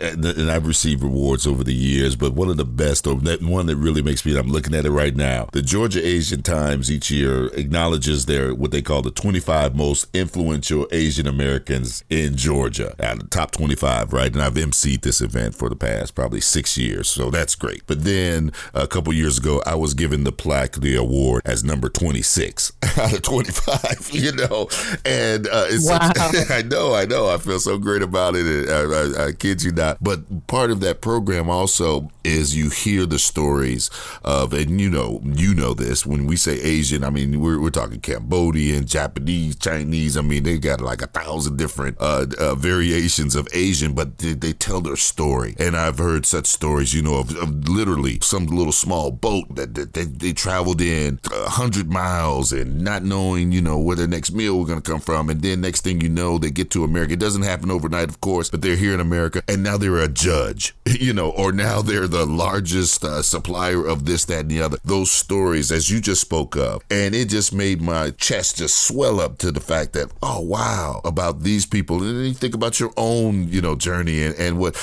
and 0.00 0.50
I've 0.50 0.66
received 0.66 1.02
rewards 1.02 1.46
over 1.46 1.64
the 1.64 1.74
years, 1.74 2.16
but 2.16 2.34
one 2.34 2.48
of 2.48 2.56
the 2.56 2.64
best, 2.64 3.06
or 3.06 3.14
one 3.14 3.66
that 3.66 3.76
really 3.76 4.02
makes 4.02 4.24
me, 4.24 4.36
I'm 4.38 4.48
looking 4.48 4.74
at 4.74 4.86
it 4.86 4.90
right 4.90 5.14
now. 5.14 5.48
The 5.52 5.62
Georgia 5.62 6.04
Asian 6.06 6.42
Times 6.42 6.90
each 6.90 7.10
year 7.10 7.46
acknowledges 7.54 8.26
their 8.26 8.54
what 8.54 8.70
they 8.70 8.82
call 8.82 9.02
the 9.02 9.10
25 9.10 9.74
most 9.74 10.06
influential 10.14 10.86
Asian 10.92 11.26
Americans 11.26 12.04
in 12.08 12.36
Georgia, 12.36 12.94
out 13.04 13.14
of 13.14 13.20
the 13.20 13.28
top 13.28 13.50
25, 13.50 14.12
right? 14.12 14.32
And 14.32 14.42
I've 14.42 14.54
emceed 14.54 15.02
this 15.02 15.20
event 15.20 15.54
for 15.54 15.68
the 15.68 15.76
past 15.76 16.14
probably 16.14 16.40
six 16.40 16.76
years, 16.76 17.08
so 17.08 17.30
that's 17.30 17.54
great. 17.54 17.82
But 17.86 18.04
then 18.04 18.52
a 18.74 18.86
couple 18.86 19.12
years 19.12 19.38
ago, 19.38 19.62
I 19.66 19.74
was 19.74 19.94
given 19.94 20.24
the 20.24 20.32
plaque, 20.32 20.74
the 20.74 20.96
award, 20.96 21.42
as 21.44 21.64
number 21.64 21.88
26 21.88 22.72
out 22.98 23.12
of 23.12 23.22
25, 23.22 24.10
you 24.12 24.32
know, 24.32 24.68
and 25.04 25.46
uh, 25.48 25.66
it's 25.68 25.88
wow. 25.88 25.98
I 26.50 26.62
know, 26.62 26.94
I 26.94 27.04
know, 27.04 27.28
I 27.28 27.38
feel 27.38 27.60
so 27.60 27.78
great 27.78 28.02
about 28.02 28.34
it. 28.36 28.68
I, 28.68 28.82
I, 28.82 29.07
I, 29.16 29.32
kid 29.32 29.62
you 29.62 29.72
not. 29.72 30.02
But 30.02 30.46
part 30.46 30.70
of 30.70 30.80
that 30.80 31.00
program 31.00 31.48
also 31.48 32.10
is 32.24 32.56
you 32.56 32.70
hear 32.70 33.06
the 33.06 33.18
stories 33.18 33.90
of, 34.24 34.52
and 34.52 34.80
you 34.80 34.90
know, 34.90 35.20
you 35.24 35.54
know 35.54 35.74
this. 35.74 36.04
When 36.04 36.26
we 36.26 36.36
say 36.36 36.60
Asian, 36.60 37.04
I 37.04 37.10
mean 37.10 37.40
we're, 37.40 37.60
we're 37.60 37.70
talking 37.70 38.00
Cambodian, 38.00 38.86
Japanese, 38.86 39.56
Chinese. 39.56 40.16
I 40.16 40.22
mean 40.22 40.42
they 40.42 40.58
got 40.58 40.80
like 40.80 41.02
a 41.02 41.06
thousand 41.06 41.56
different 41.56 41.96
uh, 42.00 42.26
uh, 42.38 42.54
variations 42.54 43.34
of 43.34 43.48
Asian, 43.52 43.94
but 43.94 44.18
they, 44.18 44.34
they, 44.34 44.52
tell 44.58 44.80
their 44.80 44.96
story. 44.96 45.54
And 45.58 45.76
I've 45.76 45.98
heard 45.98 46.26
such 46.26 46.46
stories, 46.46 46.92
you 46.92 47.02
know, 47.02 47.16
of, 47.16 47.36
of 47.36 47.68
literally 47.68 48.18
some 48.22 48.46
little 48.46 48.72
small 48.72 49.10
boat 49.12 49.54
that, 49.54 49.74
that 49.74 49.92
they, 49.92 50.04
they 50.04 50.32
traveled 50.32 50.80
in 50.80 51.20
a 51.32 51.50
hundred 51.50 51.90
miles 51.90 52.52
and 52.52 52.80
not 52.80 53.04
knowing, 53.04 53.52
you 53.52 53.62
know, 53.62 53.78
where 53.78 53.94
their 53.94 54.08
next 54.08 54.32
meal 54.32 54.58
was 54.58 54.68
going 54.68 54.80
to 54.80 54.90
come 54.90 55.00
from. 55.00 55.30
And 55.30 55.42
then 55.42 55.60
next 55.60 55.82
thing 55.82 56.00
you 56.00 56.08
know, 56.08 56.38
they 56.38 56.50
get 56.50 56.70
to 56.70 56.84
America. 56.84 57.12
It 57.12 57.20
doesn't 57.20 57.42
happen 57.42 57.70
overnight, 57.70 58.08
of 58.08 58.20
course, 58.20 58.50
but 58.50 58.62
they're 58.62 58.76
here 58.76 58.97
in 58.98 59.06
America, 59.06 59.42
and 59.48 59.62
now 59.62 59.76
they're 59.76 59.98
a 59.98 60.08
judge, 60.08 60.74
you 60.86 61.12
know, 61.12 61.30
or 61.30 61.52
now 61.52 61.82
they're 61.82 62.08
the 62.08 62.26
largest 62.26 63.04
uh, 63.04 63.22
supplier 63.22 63.86
of 63.86 64.04
this, 64.04 64.24
that, 64.26 64.40
and 64.40 64.50
the 64.50 64.60
other. 64.60 64.78
Those 64.84 65.10
stories, 65.10 65.70
as 65.70 65.90
you 65.90 66.00
just 66.00 66.20
spoke 66.20 66.56
of, 66.56 66.82
and 66.90 67.14
it 67.14 67.28
just 67.28 67.52
made 67.52 67.80
my 67.80 68.10
chest 68.10 68.58
just 68.58 68.76
swell 68.80 69.20
up 69.20 69.38
to 69.38 69.52
the 69.52 69.60
fact 69.60 69.92
that, 69.92 70.10
oh 70.22 70.40
wow, 70.40 71.00
about 71.04 71.42
these 71.42 71.66
people, 71.66 72.02
and 72.02 72.18
then 72.18 72.24
you 72.24 72.34
think 72.34 72.54
about 72.54 72.80
your 72.80 72.92
own, 72.96 73.48
you 73.48 73.60
know, 73.60 73.76
journey 73.76 74.22
and, 74.24 74.34
and 74.36 74.58
what 74.58 74.76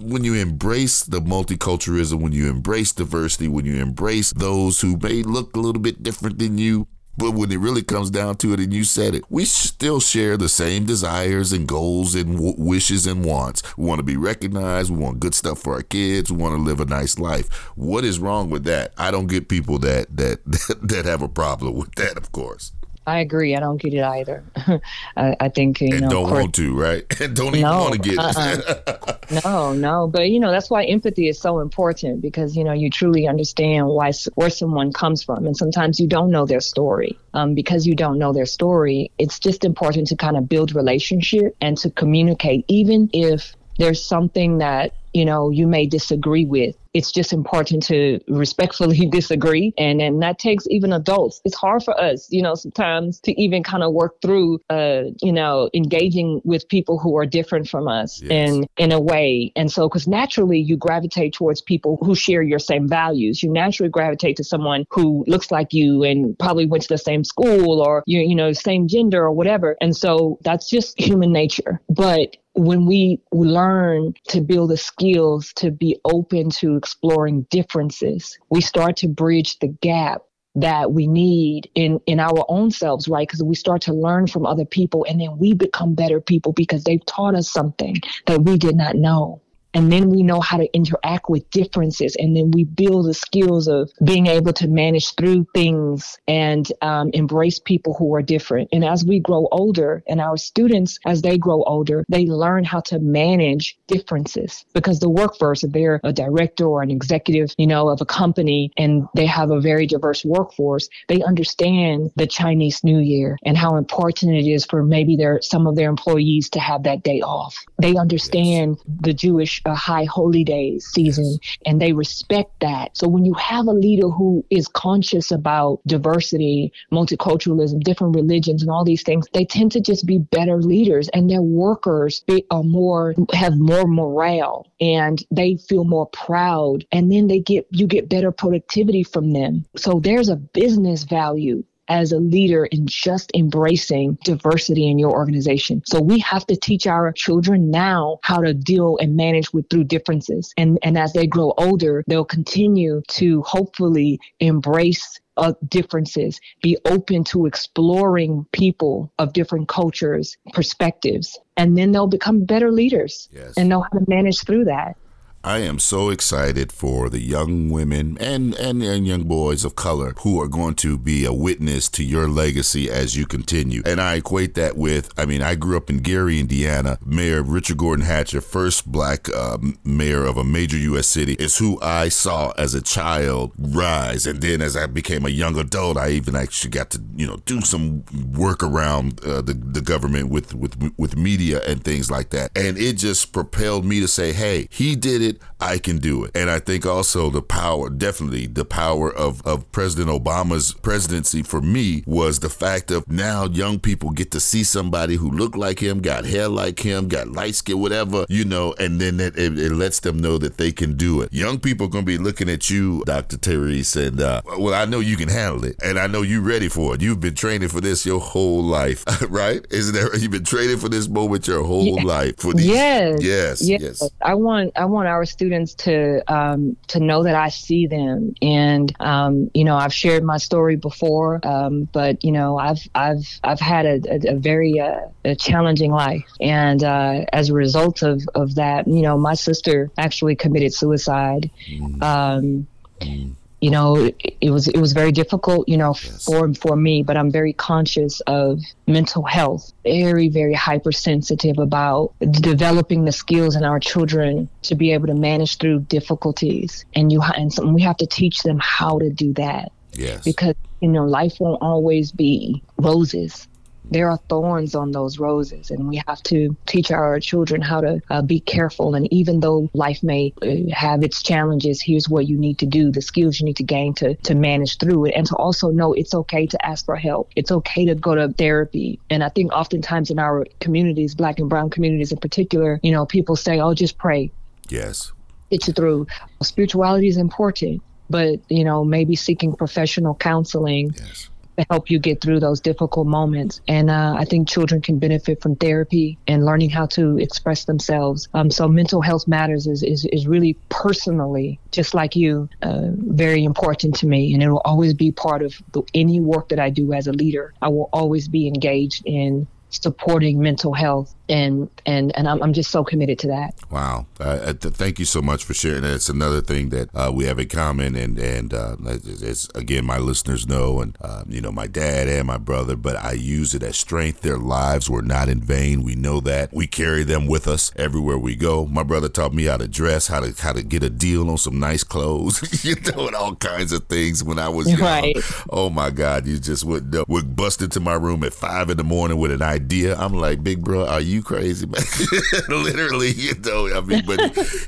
when 0.00 0.24
you 0.24 0.34
embrace 0.34 1.04
the 1.04 1.20
multiculturalism, 1.20 2.20
when 2.20 2.32
you 2.32 2.50
embrace 2.50 2.92
diversity, 2.92 3.48
when 3.48 3.64
you 3.64 3.80
embrace 3.80 4.32
those 4.32 4.80
who 4.80 4.96
may 4.96 5.22
look 5.22 5.56
a 5.56 5.60
little 5.60 5.80
bit 5.80 6.02
different 6.02 6.38
than 6.38 6.58
you, 6.58 6.88
but 7.16 7.32
when 7.32 7.52
it 7.52 7.58
really 7.58 7.82
comes 7.82 8.10
down 8.10 8.36
to 8.36 8.52
it, 8.52 8.60
and 8.60 8.72
you 8.72 8.84
said 8.84 9.14
it, 9.14 9.24
we 9.28 9.44
still 9.44 10.00
share 10.00 10.36
the 10.36 10.48
same 10.48 10.86
desires 10.86 11.52
and 11.52 11.66
goals 11.68 12.14
and 12.14 12.34
w- 12.36 12.54
wishes 12.56 13.06
and 13.06 13.24
wants. 13.24 13.62
We 13.76 13.84
want 13.84 13.98
to 13.98 14.04
be 14.04 14.16
recognized. 14.16 14.90
We 14.90 14.96
want 14.98 15.20
good 15.20 15.34
stuff 15.34 15.60
for 15.60 15.74
our 15.74 15.82
kids. 15.82 16.32
We 16.32 16.38
want 16.38 16.56
to 16.56 16.62
live 16.62 16.80
a 16.80 16.86
nice 16.86 17.18
life. 17.18 17.48
What 17.76 18.04
is 18.04 18.18
wrong 18.18 18.50
with 18.50 18.64
that? 18.64 18.92
I 18.96 19.10
don't 19.10 19.26
get 19.26 19.48
people 19.48 19.78
that 19.80 20.16
that 20.16 20.44
that 20.82 21.04
have 21.04 21.22
a 21.22 21.28
problem 21.28 21.74
with 21.74 21.94
that. 21.96 22.16
Of 22.16 22.32
course. 22.32 22.72
I 23.06 23.18
agree. 23.18 23.56
I 23.56 23.60
don't 23.60 23.78
get 23.78 23.94
it 23.94 24.02
either. 24.02 24.44
I, 25.16 25.36
I, 25.40 25.48
think 25.48 25.80
you 25.80 25.88
and 25.92 26.02
know, 26.02 26.08
don't 26.08 26.28
course, 26.28 26.40
want 26.42 26.54
to, 26.54 26.74
right? 26.74 27.04
And 27.20 27.34
don't 27.34 27.48
even 27.48 27.62
no, 27.62 27.78
want 27.80 27.94
to 27.94 27.98
get 27.98 28.18
uh-uh. 28.18 29.40
no, 29.44 29.72
no. 29.72 30.06
But 30.06 30.30
you 30.30 30.38
know, 30.38 30.52
that's 30.52 30.70
why 30.70 30.84
empathy 30.84 31.28
is 31.28 31.40
so 31.40 31.58
important 31.58 32.22
because 32.22 32.56
you 32.56 32.62
know 32.62 32.72
you 32.72 32.90
truly 32.90 33.26
understand 33.26 33.88
why 33.88 34.12
where 34.34 34.50
someone 34.50 34.92
comes 34.92 35.22
from, 35.22 35.46
and 35.46 35.56
sometimes 35.56 35.98
you 35.98 36.06
don't 36.06 36.30
know 36.30 36.46
their 36.46 36.60
story. 36.60 37.18
Um, 37.34 37.54
because 37.54 37.86
you 37.86 37.94
don't 37.94 38.18
know 38.18 38.32
their 38.32 38.46
story, 38.46 39.10
it's 39.18 39.38
just 39.38 39.64
important 39.64 40.06
to 40.08 40.16
kind 40.16 40.36
of 40.36 40.48
build 40.48 40.74
relationship 40.74 41.56
and 41.60 41.78
to 41.78 41.90
communicate, 41.90 42.64
even 42.68 43.08
if 43.12 43.56
there's 43.78 44.04
something 44.04 44.58
that 44.58 44.94
you 45.12 45.24
know 45.24 45.50
you 45.50 45.66
may 45.66 45.86
disagree 45.86 46.46
with. 46.46 46.76
It's 46.94 47.10
just 47.10 47.32
important 47.32 47.82
to 47.84 48.20
respectfully 48.28 49.06
disagree. 49.10 49.72
And 49.78 50.00
and 50.00 50.22
that 50.22 50.38
takes 50.38 50.66
even 50.68 50.92
adults. 50.92 51.40
It's 51.44 51.54
hard 51.54 51.82
for 51.82 51.98
us 51.98 52.28
you 52.30 52.42
know 52.42 52.54
sometimes 52.54 53.20
to 53.20 53.40
even 53.40 53.62
kind 53.62 53.82
of 53.82 53.92
work 53.92 54.20
through 54.22 54.60
uh 54.70 55.02
you 55.20 55.32
know 55.32 55.68
engaging 55.74 56.40
with 56.44 56.68
people 56.68 56.98
who 56.98 57.16
are 57.16 57.26
different 57.26 57.68
from 57.68 57.88
us 57.88 58.22
yes. 58.22 58.30
in 58.30 58.66
in 58.76 58.92
a 58.92 59.00
way. 59.00 59.52
And 59.56 59.70
so 59.70 59.88
because 59.88 60.08
naturally 60.08 60.58
you 60.58 60.76
gravitate 60.76 61.34
towards 61.34 61.60
people 61.60 61.98
who 62.02 62.14
share 62.14 62.42
your 62.42 62.58
same 62.58 62.88
values. 62.88 63.42
You 63.42 63.52
naturally 63.52 63.90
gravitate 63.90 64.36
to 64.36 64.44
someone 64.44 64.86
who 64.90 65.24
looks 65.26 65.50
like 65.50 65.72
you 65.72 66.04
and 66.04 66.38
probably 66.38 66.66
went 66.66 66.84
to 66.84 66.88
the 66.88 66.98
same 66.98 67.24
school 67.24 67.80
or 67.80 68.02
you 68.06 68.20
you 68.20 68.34
know 68.34 68.52
same 68.52 68.88
gender 68.88 69.22
or 69.22 69.32
whatever. 69.32 69.76
And 69.80 69.96
so 69.96 70.38
that's 70.42 70.70
just 70.70 70.98
human 70.98 71.32
nature. 71.32 71.80
But 71.88 72.36
when 72.54 72.86
we 72.86 73.20
learn 73.32 74.14
to 74.28 74.40
build 74.40 74.70
the 74.70 74.76
skills 74.76 75.52
to 75.54 75.70
be 75.70 75.98
open 76.04 76.50
to 76.50 76.76
exploring 76.76 77.46
differences, 77.50 78.38
we 78.50 78.60
start 78.60 78.96
to 78.98 79.08
bridge 79.08 79.58
the 79.58 79.68
gap 79.68 80.22
that 80.54 80.92
we 80.92 81.06
need 81.06 81.70
in 81.74 81.98
in 82.06 82.20
our 82.20 82.44
own 82.48 82.70
selves 82.70 83.08
right? 83.08 83.26
Because 83.26 83.42
we 83.42 83.54
start 83.54 83.80
to 83.82 83.94
learn 83.94 84.26
from 84.26 84.44
other 84.44 84.66
people 84.66 85.06
and 85.08 85.20
then 85.20 85.38
we 85.38 85.54
become 85.54 85.94
better 85.94 86.20
people 86.20 86.52
because 86.52 86.84
they've 86.84 87.04
taught 87.06 87.34
us 87.34 87.50
something 87.50 87.96
that 88.26 88.42
we 88.42 88.58
did 88.58 88.76
not 88.76 88.96
know 88.96 89.40
and 89.74 89.92
then 89.92 90.10
we 90.10 90.22
know 90.22 90.40
how 90.40 90.56
to 90.56 90.72
interact 90.74 91.28
with 91.28 91.48
differences 91.50 92.16
and 92.16 92.36
then 92.36 92.50
we 92.50 92.64
build 92.64 93.06
the 93.06 93.14
skills 93.14 93.68
of 93.68 93.90
being 94.04 94.26
able 94.26 94.52
to 94.52 94.68
manage 94.68 95.14
through 95.14 95.46
things 95.54 96.18
and 96.28 96.72
um, 96.82 97.10
embrace 97.12 97.58
people 97.58 97.94
who 97.94 98.14
are 98.14 98.22
different. 98.22 98.68
And 98.72 98.84
as 98.84 99.04
we 99.04 99.20
grow 99.20 99.48
older 99.52 100.02
and 100.08 100.20
our 100.20 100.36
students 100.36 100.98
as 101.06 101.22
they 101.22 101.38
grow 101.38 101.62
older 101.64 102.04
they 102.08 102.26
learn 102.26 102.64
how 102.64 102.80
to 102.80 102.98
manage 102.98 103.78
differences. 103.86 104.64
Because 104.72 105.00
the 105.00 105.08
workforce 105.08 105.64
if 105.64 105.72
they're 105.72 106.00
a 106.04 106.12
director 106.12 106.66
or 106.66 106.82
an 106.82 106.90
executive 106.90 107.54
you 107.58 107.66
know 107.66 107.88
of 107.88 108.00
a 108.00 108.06
company 108.06 108.70
and 108.76 109.06
they 109.14 109.26
have 109.26 109.50
a 109.50 109.60
very 109.60 109.86
diverse 109.86 110.24
workforce 110.24 110.88
they 111.08 111.22
understand 111.22 112.10
the 112.16 112.26
chinese 112.26 112.82
new 112.84 112.98
year 112.98 113.38
and 113.44 113.56
how 113.56 113.76
important 113.76 114.34
it 114.34 114.48
is 114.48 114.64
for 114.64 114.82
maybe 114.82 115.16
their 115.16 115.40
some 115.42 115.66
of 115.66 115.76
their 115.76 115.88
employees 115.88 116.48
to 116.50 116.60
have 116.60 116.82
that 116.84 117.02
day 117.02 117.20
off. 117.20 117.56
They 117.80 117.96
understand 117.96 118.76
yes. 118.76 118.96
the 119.00 119.14
jewish 119.14 119.61
a 119.64 119.74
high 119.74 120.04
holy 120.04 120.44
days 120.44 120.86
season 120.86 121.38
and 121.66 121.80
they 121.80 121.92
respect 121.92 122.60
that. 122.60 122.96
So 122.96 123.08
when 123.08 123.24
you 123.24 123.34
have 123.34 123.66
a 123.66 123.72
leader 123.72 124.08
who 124.08 124.44
is 124.50 124.68
conscious 124.68 125.30
about 125.30 125.80
diversity, 125.86 126.72
multiculturalism, 126.92 127.80
different 127.80 128.14
religions 128.14 128.62
and 128.62 128.70
all 128.70 128.84
these 128.84 129.02
things, 129.02 129.26
they 129.32 129.44
tend 129.44 129.72
to 129.72 129.80
just 129.80 130.06
be 130.06 130.18
better 130.18 130.60
leaders 130.60 131.08
and 131.10 131.28
their 131.28 131.42
workers 131.42 132.24
are 132.50 132.62
more 132.62 133.14
have 133.32 133.58
more 133.58 133.86
morale 133.86 134.66
and 134.80 135.24
they 135.30 135.56
feel 135.56 135.84
more 135.84 136.06
proud 136.06 136.84
and 136.92 137.12
then 137.12 137.26
they 137.26 137.40
get 137.40 137.66
you 137.70 137.86
get 137.86 138.08
better 138.08 138.32
productivity 138.32 139.02
from 139.02 139.32
them. 139.32 139.64
So 139.76 140.00
there's 140.00 140.28
a 140.28 140.36
business 140.36 141.04
value 141.04 141.64
as 141.88 142.12
a 142.12 142.18
leader 142.18 142.66
in 142.66 142.86
just 142.86 143.30
embracing 143.34 144.18
diversity 144.24 144.88
in 144.88 144.98
your 144.98 145.12
organization. 145.12 145.82
So 145.86 146.00
we 146.00 146.18
have 146.20 146.46
to 146.46 146.56
teach 146.56 146.86
our 146.86 147.12
children 147.12 147.70
now 147.70 148.18
how 148.22 148.40
to 148.40 148.54
deal 148.54 148.98
and 149.00 149.16
manage 149.16 149.52
with 149.52 149.68
through 149.68 149.84
differences. 149.84 150.52
And 150.56 150.78
and 150.82 150.96
as 150.98 151.12
they 151.12 151.26
grow 151.26 151.52
older, 151.58 152.04
they'll 152.06 152.24
continue 152.24 153.02
to 153.08 153.42
hopefully 153.42 154.20
embrace 154.40 155.20
uh, 155.36 155.54
differences, 155.68 156.40
be 156.62 156.76
open 156.84 157.24
to 157.24 157.46
exploring 157.46 158.46
people 158.52 159.10
of 159.18 159.32
different 159.32 159.68
cultures, 159.68 160.36
perspectives, 160.52 161.38
and 161.56 161.76
then 161.76 161.92
they'll 161.92 162.06
become 162.06 162.44
better 162.44 162.70
leaders 162.70 163.28
yes. 163.32 163.54
and 163.56 163.68
know 163.68 163.80
how 163.80 163.98
to 163.98 164.04
manage 164.08 164.44
through 164.44 164.64
that. 164.64 164.96
I 165.44 165.58
am 165.58 165.80
so 165.80 166.10
excited 166.10 166.70
for 166.70 167.10
the 167.10 167.18
young 167.18 167.68
women 167.68 168.16
and, 168.20 168.54
and, 168.54 168.80
and 168.80 169.04
young 169.04 169.24
boys 169.24 169.64
of 169.64 169.74
color 169.74 170.14
who 170.20 170.40
are 170.40 170.46
going 170.46 170.76
to 170.76 170.96
be 170.96 171.24
a 171.24 171.32
witness 171.32 171.88
to 171.90 172.04
your 172.04 172.28
legacy 172.28 172.88
as 172.88 173.16
you 173.16 173.26
continue. 173.26 173.82
And 173.84 174.00
I 174.00 174.14
equate 174.14 174.54
that 174.54 174.76
with, 174.76 175.12
I 175.18 175.26
mean, 175.26 175.42
I 175.42 175.56
grew 175.56 175.76
up 175.76 175.90
in 175.90 175.98
Gary, 175.98 176.38
Indiana. 176.38 176.96
Mayor 177.04 177.42
Richard 177.42 177.78
Gordon 177.78 178.04
Hatcher, 178.04 178.40
first 178.40 178.90
black 178.90 179.28
uh, 179.34 179.58
mayor 179.82 180.24
of 180.24 180.36
a 180.36 180.44
major 180.44 180.76
U.S. 180.76 181.08
city, 181.08 181.32
is 181.34 181.58
who 181.58 181.80
I 181.82 182.08
saw 182.08 182.52
as 182.52 182.74
a 182.74 182.80
child 182.80 183.52
rise. 183.58 184.28
And 184.28 184.40
then 184.40 184.62
as 184.62 184.76
I 184.76 184.86
became 184.86 185.26
a 185.26 185.30
young 185.30 185.58
adult, 185.58 185.96
I 185.96 186.10
even 186.10 186.36
actually 186.36 186.70
got 186.70 186.90
to, 186.90 187.02
you 187.16 187.26
know, 187.26 187.38
do 187.46 187.62
some 187.62 188.04
work 188.32 188.62
around 188.62 189.20
uh, 189.24 189.42
the, 189.42 189.54
the 189.54 189.80
government 189.80 190.28
with, 190.28 190.54
with, 190.54 190.92
with 190.96 191.16
media 191.16 191.62
and 191.66 191.82
things 191.82 192.12
like 192.12 192.30
that. 192.30 192.52
And 192.54 192.78
it 192.78 192.92
just 192.92 193.32
propelled 193.32 193.84
me 193.84 193.98
to 193.98 194.06
say, 194.06 194.32
hey, 194.32 194.68
he 194.70 194.94
did 194.94 195.20
it 195.20 195.31
it, 195.32 195.42
I 195.60 195.78
can 195.78 195.98
do 195.98 196.24
it. 196.24 196.32
And 196.34 196.50
I 196.50 196.58
think 196.58 196.86
also 196.86 197.30
the 197.30 197.42
power, 197.42 197.90
definitely 197.90 198.46
the 198.46 198.64
power 198.64 199.12
of, 199.12 199.44
of 199.46 199.70
President 199.72 200.10
Obama's 200.10 200.74
presidency 200.74 201.42
for 201.42 201.60
me 201.60 202.02
was 202.06 202.40
the 202.40 202.48
fact 202.48 202.90
of 202.90 203.08
now 203.08 203.46
young 203.46 203.78
people 203.78 204.10
get 204.10 204.30
to 204.32 204.40
see 204.40 204.64
somebody 204.64 205.16
who 205.16 205.30
looked 205.30 205.56
like 205.56 205.80
him, 205.80 206.00
got 206.00 206.24
hair 206.24 206.48
like 206.48 206.80
him, 206.80 207.08
got 207.08 207.28
light 207.28 207.54
skin, 207.54 207.80
whatever, 207.80 208.24
you 208.28 208.44
know, 208.44 208.74
and 208.78 209.00
then 209.00 209.20
it, 209.20 209.38
it, 209.38 209.58
it 209.58 209.72
lets 209.72 210.00
them 210.00 210.18
know 210.18 210.38
that 210.38 210.56
they 210.56 210.72
can 210.72 210.96
do 210.96 211.20
it. 211.20 211.32
Young 211.32 211.58
people 211.58 211.86
are 211.86 211.90
going 211.90 212.04
to 212.04 212.10
be 212.10 212.18
looking 212.18 212.48
at 212.48 212.70
you, 212.70 213.02
Dr. 213.06 213.36
Terry 213.36 213.82
said, 213.82 214.20
uh, 214.20 214.42
well, 214.58 214.74
I 214.74 214.84
know 214.84 215.00
you 215.00 215.16
can 215.16 215.28
handle 215.28 215.64
it 215.64 215.76
and 215.82 215.98
I 215.98 216.06
know 216.06 216.22
you're 216.22 216.42
ready 216.42 216.68
for 216.68 216.94
it. 216.94 217.02
You've 217.02 217.20
been 217.20 217.34
training 217.34 217.68
for 217.68 217.80
this 217.80 218.04
your 218.04 218.20
whole 218.20 218.62
life, 218.62 219.04
right? 219.28 219.64
Isn't 219.70 219.94
there? 219.94 220.14
You've 220.16 220.30
been 220.30 220.44
training 220.44 220.78
for 220.78 220.88
this 220.88 221.08
moment 221.08 221.46
your 221.46 221.64
whole 221.64 221.96
yeah. 221.96 222.02
life. 222.02 222.34
For 222.38 222.52
these, 222.52 222.66
yes. 222.66 223.22
Yes. 223.22 223.62
Yes. 223.62 223.80
yes. 223.82 224.10
I 224.20 224.34
want, 224.34 224.72
I 224.76 224.84
want 224.84 225.08
our 225.08 225.21
our 225.22 225.26
students 225.26 225.74
to 225.74 226.20
um, 226.26 226.76
to 226.88 226.98
know 226.98 227.22
that 227.22 227.36
I 227.36 227.48
see 227.48 227.86
them, 227.86 228.34
and 228.42 228.92
um, 228.98 229.50
you 229.54 229.62
know 229.62 229.76
I've 229.76 229.94
shared 229.94 230.24
my 230.24 230.38
story 230.38 230.74
before, 230.74 231.40
um, 231.46 231.88
but 231.92 232.24
you 232.24 232.32
know 232.32 232.58
I've 232.58 232.82
I've 232.92 233.24
I've 233.44 233.60
had 233.60 233.86
a, 233.86 234.00
a, 234.10 234.34
a 234.34 234.36
very 234.36 234.80
uh, 234.80 235.06
a 235.24 235.36
challenging 235.36 235.92
life, 235.92 236.24
and 236.40 236.82
uh, 236.82 237.24
as 237.32 237.50
a 237.50 237.54
result 237.54 238.02
of 238.02 238.20
of 238.34 238.56
that, 238.56 238.88
you 238.88 239.02
know 239.02 239.16
my 239.16 239.34
sister 239.34 239.90
actually 239.96 240.34
committed 240.34 240.74
suicide. 240.74 241.50
Mm. 241.70 242.02
Um, 242.02 242.66
mm 243.00 243.34
you 243.62 243.70
know 243.70 243.96
it, 243.96 244.36
it, 244.40 244.50
was 244.50 244.68
it 244.68 244.78
was 244.78 244.92
very 244.92 245.12
difficult 245.12 245.68
you 245.68 245.78
know 245.78 245.94
yes. 246.02 246.24
for 246.24 246.52
for 246.54 246.76
me 246.76 247.02
but 247.02 247.16
i'm 247.16 247.30
very 247.30 247.52
conscious 247.54 248.20
of 248.26 248.60
mental 248.92 249.22
health. 249.22 249.72
Very 249.84 250.28
very 250.28 250.54
hypersensitive 250.54 251.58
about 251.58 252.12
developing 252.20 253.04
the 253.04 253.12
skills 253.12 253.56
in 253.56 253.64
our 253.64 253.80
children 253.80 254.48
to 254.62 254.74
be 254.74 254.92
able 254.92 255.08
to 255.08 255.14
manage 255.14 255.58
through 255.58 255.80
difficulties. 255.80 256.84
And 256.94 257.10
you 257.10 257.22
and 257.22 257.52
so 257.52 257.66
we 257.66 257.82
have 257.82 257.96
to 257.98 258.06
teach 258.06 258.42
them 258.42 258.58
how 258.60 258.98
to 258.98 259.10
do 259.10 259.32
that. 259.34 259.72
Yes. 259.92 260.24
Because 260.24 260.54
you 260.80 260.88
know 260.88 261.04
life 261.04 261.34
won't 261.40 261.62
always 261.62 262.12
be 262.12 262.62
roses 262.78 263.48
there 263.92 264.10
are 264.10 264.18
thorns 264.28 264.74
on 264.74 264.92
those 264.92 265.18
roses, 265.18 265.70
and 265.70 265.88
we 265.88 266.02
have 266.06 266.22
to 266.24 266.56
teach 266.66 266.90
our 266.90 267.20
children 267.20 267.60
how 267.60 267.80
to 267.80 268.00
uh, 268.10 268.22
be 268.22 268.40
careful. 268.40 268.94
And 268.94 269.12
even 269.12 269.40
though 269.40 269.68
life 269.74 270.02
may 270.02 270.32
uh, 270.42 270.74
have 270.74 271.02
its 271.02 271.22
challenges, 271.22 271.82
here's 271.82 272.08
what 272.08 272.26
you 272.26 272.38
need 272.38 272.58
to 272.58 272.66
do, 272.66 272.90
the 272.90 273.02
skills 273.02 273.40
you 273.40 273.46
need 273.46 273.56
to 273.56 273.62
gain 273.62 273.94
to 273.94 274.14
to 274.14 274.34
manage 274.34 274.78
through 274.78 275.06
it, 275.06 275.14
and 275.14 275.26
to 275.26 275.36
also 275.36 275.70
know 275.70 275.92
it's 275.92 276.14
okay 276.14 276.46
to 276.46 276.66
ask 276.66 276.84
for 276.84 276.96
help. 276.96 277.30
It's 277.36 277.52
okay 277.52 277.84
to 277.86 277.94
go 277.94 278.14
to 278.14 278.32
therapy. 278.32 278.98
And 279.10 279.22
I 279.22 279.28
think 279.28 279.52
oftentimes 279.52 280.10
in 280.10 280.18
our 280.18 280.46
communities, 280.60 281.14
Black 281.14 281.38
and 281.38 281.48
Brown 281.48 281.70
communities 281.70 282.12
in 282.12 282.18
particular, 282.18 282.80
you 282.82 282.92
know, 282.92 283.06
people 283.06 283.36
say, 283.36 283.60
"Oh, 283.60 283.74
just 283.74 283.98
pray." 283.98 284.30
Yes. 284.68 285.12
It's 285.50 285.70
through. 285.70 286.06
Spirituality 286.42 287.08
is 287.08 287.18
important, 287.18 287.82
but 288.08 288.40
you 288.48 288.64
know, 288.64 288.84
maybe 288.84 289.16
seeking 289.16 289.54
professional 289.54 290.14
counseling. 290.14 290.94
Yes 290.96 291.28
to 291.58 291.66
help 291.70 291.90
you 291.90 291.98
get 291.98 292.20
through 292.20 292.40
those 292.40 292.60
difficult 292.60 293.06
moments. 293.06 293.60
And 293.68 293.90
uh, 293.90 294.14
I 294.18 294.24
think 294.24 294.48
children 294.48 294.80
can 294.80 294.98
benefit 294.98 295.40
from 295.40 295.56
therapy 295.56 296.18
and 296.26 296.44
learning 296.44 296.70
how 296.70 296.86
to 296.86 297.18
express 297.18 297.64
themselves. 297.64 298.28
Um, 298.34 298.50
so 298.50 298.68
mental 298.68 299.00
health 299.00 299.28
matters 299.28 299.66
is, 299.66 299.82
is, 299.82 300.04
is 300.06 300.26
really 300.26 300.56
personally, 300.68 301.58
just 301.70 301.94
like 301.94 302.16
you, 302.16 302.48
uh, 302.62 302.88
very 302.92 303.44
important 303.44 303.96
to 303.96 304.06
me. 304.06 304.32
And 304.34 304.42
it 304.42 304.48
will 304.48 304.62
always 304.64 304.94
be 304.94 305.12
part 305.12 305.42
of 305.42 305.54
the, 305.72 305.82
any 305.94 306.20
work 306.20 306.48
that 306.48 306.58
I 306.58 306.70
do 306.70 306.92
as 306.92 307.06
a 307.06 307.12
leader. 307.12 307.54
I 307.60 307.68
will 307.68 307.88
always 307.92 308.28
be 308.28 308.46
engaged 308.46 309.02
in 309.06 309.46
supporting 309.70 310.38
mental 310.38 310.74
health 310.74 311.14
and 311.28 311.70
and 311.86 312.16
and 312.16 312.28
I'm, 312.28 312.42
I'm 312.42 312.52
just 312.52 312.70
so 312.70 312.82
committed 312.82 313.18
to 313.20 313.28
that. 313.28 313.54
Wow. 313.70 314.06
Uh, 314.18 314.52
th- 314.52 314.74
thank 314.74 314.98
you 314.98 315.04
so 315.04 315.22
much 315.22 315.44
for 315.44 315.54
sharing 315.54 315.82
That's 315.82 316.08
another 316.08 316.40
thing 316.40 316.70
that 316.70 316.90
uh, 316.94 317.10
we 317.14 317.24
have 317.24 317.38
in 317.38 317.48
common 317.48 317.94
and 317.94 318.18
and 318.18 318.52
uh, 318.52 318.76
it's, 318.84 319.48
again 319.54 319.84
my 319.84 319.98
listeners 319.98 320.46
know 320.46 320.80
and 320.80 320.96
uh, 321.00 321.22
you 321.28 321.40
know 321.40 321.52
my 321.52 321.66
dad 321.66 322.08
and 322.08 322.26
my 322.26 322.38
brother 322.38 322.76
but 322.76 322.96
I 322.96 323.12
use 323.12 323.54
it 323.54 323.62
as 323.62 323.76
strength. 323.76 324.20
Their 324.20 324.36
lives 324.36 324.90
were 324.90 325.02
not 325.02 325.28
in 325.28 325.40
vain. 325.40 325.82
We 325.82 325.94
know 325.94 326.20
that. 326.20 326.52
We 326.52 326.66
carry 326.66 327.04
them 327.04 327.26
with 327.26 327.46
us 327.46 327.72
everywhere 327.76 328.18
we 328.18 328.36
go. 328.36 328.66
My 328.66 328.82
brother 328.82 329.08
taught 329.08 329.32
me 329.32 329.44
how 329.44 329.56
to 329.56 329.68
dress 329.68 330.08
how 330.08 330.20
to 330.20 330.34
how 330.42 330.52
to 330.52 330.62
get 330.62 330.82
a 330.82 330.90
deal 330.90 331.30
on 331.30 331.38
some 331.38 331.58
nice 331.58 331.84
clothes 331.84 332.64
you 332.64 332.74
know 332.92 333.06
and 333.06 333.16
all 333.16 333.36
kinds 333.36 333.72
of 333.72 333.86
things 333.86 334.24
when 334.24 334.38
I 334.38 334.48
was 334.48 334.70
young. 334.70 334.80
Right. 334.80 335.16
oh 335.50 335.70
my 335.70 335.90
god. 335.90 336.26
You 336.26 336.38
just 336.38 336.64
would 336.64 336.94
would 337.08 337.36
bust 337.36 337.62
into 337.62 337.80
my 337.80 337.94
room 337.94 338.24
at 338.24 338.34
five 338.34 338.70
in 338.70 338.76
the 338.76 338.84
morning 338.84 339.18
with 339.18 339.30
an 339.30 339.42
idea. 339.42 339.96
I'm 339.96 340.14
like, 340.14 340.42
big 340.42 340.62
bro, 340.62 340.86
are 340.86 341.00
you 341.00 341.11
crazy, 341.20 341.66
man? 341.66 341.82
Literally, 342.48 343.10
you 343.10 343.34
know. 343.40 343.76
I 343.76 343.80
mean, 343.80 344.04
but 344.06 344.20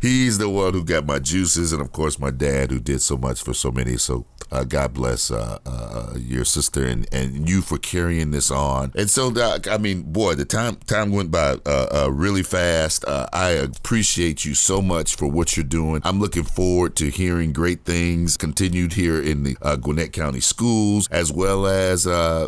he's 0.03 0.39
the 0.39 0.51
one 0.51 0.73
who 0.73 0.85
got 0.85 1.07
my 1.07 1.21
juices, 1.21 1.73
and 1.73 1.81
of 1.81 1.93
course, 1.93 2.19
my 2.19 2.33
dad 2.33 2.73
who 2.73 2.81
did 2.81 3.01
so 3.03 3.17
much 3.17 3.41
for 3.41 3.55
so 3.55 3.71
many. 3.71 3.97
So 3.97 4.27
uh, 4.55 4.65
God 4.65 4.95
bless 4.95 5.31
uh, 5.31 5.59
uh, 5.67 6.15
your 6.17 6.45
sister 6.45 6.87
and, 6.87 7.13
and 7.13 7.49
you 7.49 7.61
for 7.61 7.79
carrying 7.79 8.31
this 8.31 8.51
on. 8.51 8.93
And 8.95 9.11
so, 9.11 9.31
Doc, 9.31 9.69
I 9.69 9.79
mean, 9.79 10.03
boy, 10.03 10.35
the 10.35 10.45
time 10.45 10.77
time 10.87 11.11
went 11.11 11.31
by 11.31 11.57
uh, 11.67 12.05
uh, 12.05 12.09
really 12.13 12.43
fast. 12.43 13.05
Uh, 13.05 13.27
I 13.33 13.51
appreciate 13.51 14.45
you 14.45 14.55
so 14.55 14.81
much 14.81 15.17
for 15.17 15.27
what 15.27 15.57
you're 15.57 15.65
doing. 15.65 16.03
I'm 16.05 16.21
looking 16.21 16.45
forward 16.45 16.97
to 16.97 17.11
hearing 17.11 17.53
great 17.53 17.85
things 17.85 18.37
continued 18.37 18.93
here 18.93 19.21
in 19.21 19.43
the 19.43 19.55
Gwinnett 19.81 20.13
County 20.13 20.41
schools, 20.41 21.09
as 21.11 21.33
well 21.33 21.67
as 21.67 22.05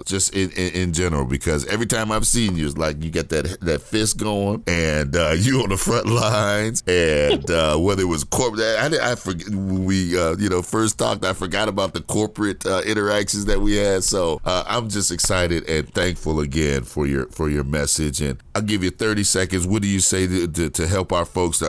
just 0.06 0.34
in, 0.34 0.50
in, 0.52 0.72
in 0.74 0.92
general, 0.92 1.24
because 1.24 1.66
every 1.66 1.86
time 1.86 2.12
I've 2.12 2.26
seen 2.26 2.56
you, 2.56 2.66
it's 2.66 2.76
like 2.76 3.02
you 3.02 3.10
get 3.10 3.30
that 3.30 3.60
that 3.60 3.80
fist 3.86 4.18
going, 4.18 4.62
and 4.66 5.14
uh, 5.16 5.30
you 5.36 5.62
on 5.62 5.70
the 5.70 5.76
front 5.76 6.06
lines, 6.06 6.82
and 6.86 7.48
uh, 7.50 7.76
whether 7.76 8.02
it 8.02 8.06
was 8.06 8.24
corporate, 8.24 8.62
I, 8.62 9.12
I 9.12 9.14
forget 9.14 9.48
when 9.48 9.84
we 9.84 10.18
uh, 10.18 10.36
you 10.36 10.48
know 10.48 10.62
first 10.62 10.98
talked, 10.98 11.24
I 11.24 11.32
forgot 11.32 11.68
about 11.68 11.94
the 11.94 12.00
corporate 12.02 12.64
uh, 12.66 12.82
interactions 12.86 13.46
that 13.46 13.60
we 13.60 13.76
had. 13.76 14.04
So 14.04 14.40
uh, 14.44 14.64
I'm 14.66 14.88
just 14.88 15.10
excited 15.10 15.68
and 15.68 15.92
thankful 15.92 16.40
again 16.40 16.84
for 16.84 17.06
your 17.06 17.26
for 17.28 17.48
your 17.48 17.64
message, 17.64 18.20
and 18.20 18.42
I'll 18.54 18.62
give 18.62 18.82
you 18.82 18.90
30 18.90 19.24
seconds. 19.24 19.66
What 19.66 19.82
do 19.82 19.88
you 19.88 20.00
say 20.00 20.26
to, 20.26 20.48
to, 20.48 20.70
to 20.70 20.86
help 20.86 21.12
our 21.12 21.24
folks? 21.24 21.62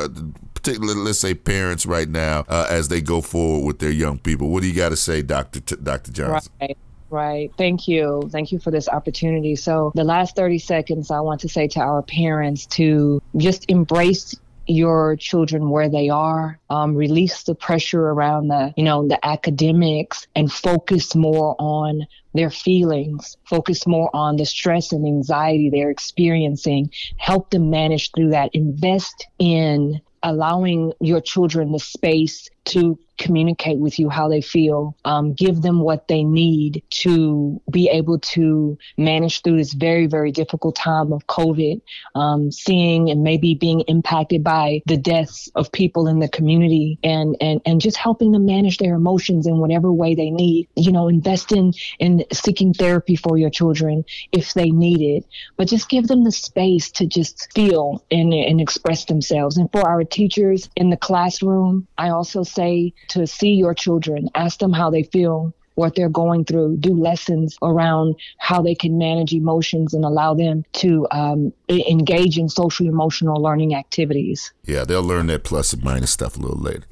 particularly 0.53 0.99
let's 0.99 1.19
say 1.19 1.33
parents 1.33 1.85
right 1.85 2.09
now 2.09 2.43
uh, 2.49 2.67
as 2.69 2.89
they 2.89 2.99
go 2.99 3.21
forward 3.21 3.65
with 3.65 3.79
their 3.79 3.91
young 3.91 4.17
people. 4.17 4.49
What 4.49 4.63
do 4.63 4.67
you 4.67 4.75
got 4.75 4.89
to 4.89 4.97
say, 4.97 5.21
Doctor 5.21 5.59
T- 5.61 5.77
Doctor 5.81 6.11
Johnson? 6.11 6.51
Right. 6.59 6.77
Right. 7.09 7.51
Thank 7.57 7.87
you. 7.87 8.27
Thank 8.31 8.51
you 8.51 8.59
for 8.59 8.69
this 8.71 8.89
opportunity. 8.89 9.55
So, 9.55 9.91
the 9.95 10.03
last 10.03 10.35
30 10.35 10.59
seconds, 10.59 11.09
I 11.09 11.21
want 11.21 11.39
to 11.41 11.49
say 11.49 11.67
to 11.69 11.79
our 11.79 12.01
parents 12.03 12.65
to 12.67 13.21
just 13.37 13.65
embrace 13.69 14.35
your 14.67 15.15
children 15.15 15.69
where 15.69 15.89
they 15.89 16.09
are 16.09 16.59
um, 16.69 16.93
release 16.95 17.43
the 17.43 17.55
pressure 17.55 18.01
around 18.01 18.49
the 18.49 18.73
you 18.75 18.83
know 18.83 19.07
the 19.07 19.25
academics 19.25 20.27
and 20.35 20.51
focus 20.51 21.15
more 21.15 21.55
on 21.57 22.05
their 22.33 22.49
feelings 22.49 23.37
focus 23.45 23.87
more 23.87 24.09
on 24.13 24.35
the 24.35 24.45
stress 24.45 24.91
and 24.91 25.07
anxiety 25.07 25.69
they're 25.69 25.89
experiencing 25.89 26.89
help 27.17 27.49
them 27.49 27.69
manage 27.69 28.11
through 28.11 28.29
that 28.29 28.49
invest 28.53 29.25
in 29.39 30.01
allowing 30.23 30.91
your 30.99 31.21
children 31.21 31.71
the 31.71 31.79
space 31.79 32.49
to 32.67 32.97
communicate 33.17 33.79
with 33.79 33.99
you 33.99 34.09
how 34.09 34.29
they 34.29 34.41
feel, 34.41 34.95
um, 35.05 35.33
give 35.33 35.61
them 35.61 35.79
what 35.79 36.07
they 36.07 36.23
need 36.23 36.83
to 36.89 37.59
be 37.71 37.89
able 37.89 38.19
to 38.19 38.77
manage 38.97 39.41
through 39.41 39.57
this 39.57 39.73
very, 39.73 40.05
very 40.05 40.31
difficult 40.31 40.75
time 40.75 41.11
of 41.11 41.25
COVID, 41.27 41.81
um, 42.15 42.51
seeing 42.51 43.09
and 43.09 43.23
maybe 43.23 43.55
being 43.55 43.81
impacted 43.81 44.43
by 44.43 44.81
the 44.85 44.97
deaths 44.97 45.49
of 45.55 45.71
people 45.71 46.07
in 46.07 46.19
the 46.19 46.29
community 46.29 46.99
and, 47.03 47.35
and, 47.41 47.61
and 47.65 47.81
just 47.81 47.97
helping 47.97 48.31
them 48.31 48.45
manage 48.45 48.77
their 48.77 48.95
emotions 48.95 49.47
in 49.47 49.57
whatever 49.57 49.91
way 49.91 50.15
they 50.15 50.29
need. 50.29 50.67
You 50.75 50.91
know, 50.91 51.07
invest 51.07 51.51
in, 51.51 51.73
in 51.99 52.23
seeking 52.31 52.73
therapy 52.73 53.15
for 53.15 53.37
your 53.37 53.49
children 53.49 54.05
if 54.31 54.53
they 54.53 54.69
need 54.69 55.01
it, 55.01 55.25
but 55.57 55.67
just 55.67 55.89
give 55.89 56.07
them 56.07 56.23
the 56.23 56.31
space 56.31 56.91
to 56.91 57.05
just 57.05 57.51
feel 57.53 58.03
and, 58.11 58.33
and 58.33 58.61
express 58.61 59.05
themselves. 59.05 59.57
And 59.57 59.71
for 59.71 59.87
our 59.87 60.03
teachers 60.03 60.69
in 60.75 60.89
the 60.89 60.97
classroom, 60.97 61.87
I 61.97 62.09
also 62.09 62.43
say 62.57 62.93
to 63.09 63.27
see 63.27 63.53
your 63.53 63.73
children, 63.73 64.29
ask 64.35 64.59
them 64.59 64.73
how 64.73 64.89
they 64.89 65.03
feel, 65.03 65.53
what 65.77 65.93
they're 65.93 66.09
going 66.09 66.43
through, 66.43 66.75
do 66.77 66.91
lessons 66.93 67.55
around 67.61 68.15
how 68.39 68.63
they 68.63 68.73
can 68.73 68.97
manage 68.97 69.31
emotions 69.31 69.93
and 69.93 70.03
allow 70.03 70.33
them 70.33 70.65
to 70.73 71.07
um, 71.11 71.53
engage 71.69 72.39
in 72.39 72.49
social 72.49 72.87
emotional 72.87 73.39
learning 73.39 73.75
activities. 73.75 74.51
Yeah, 74.65 74.85
they'll 74.85 75.03
learn 75.03 75.27
that 75.27 75.43
plus 75.43 75.73
and 75.73 75.83
minus 75.83 76.09
stuff 76.09 76.35
a 76.35 76.39
little 76.39 76.59
later. 76.59 76.83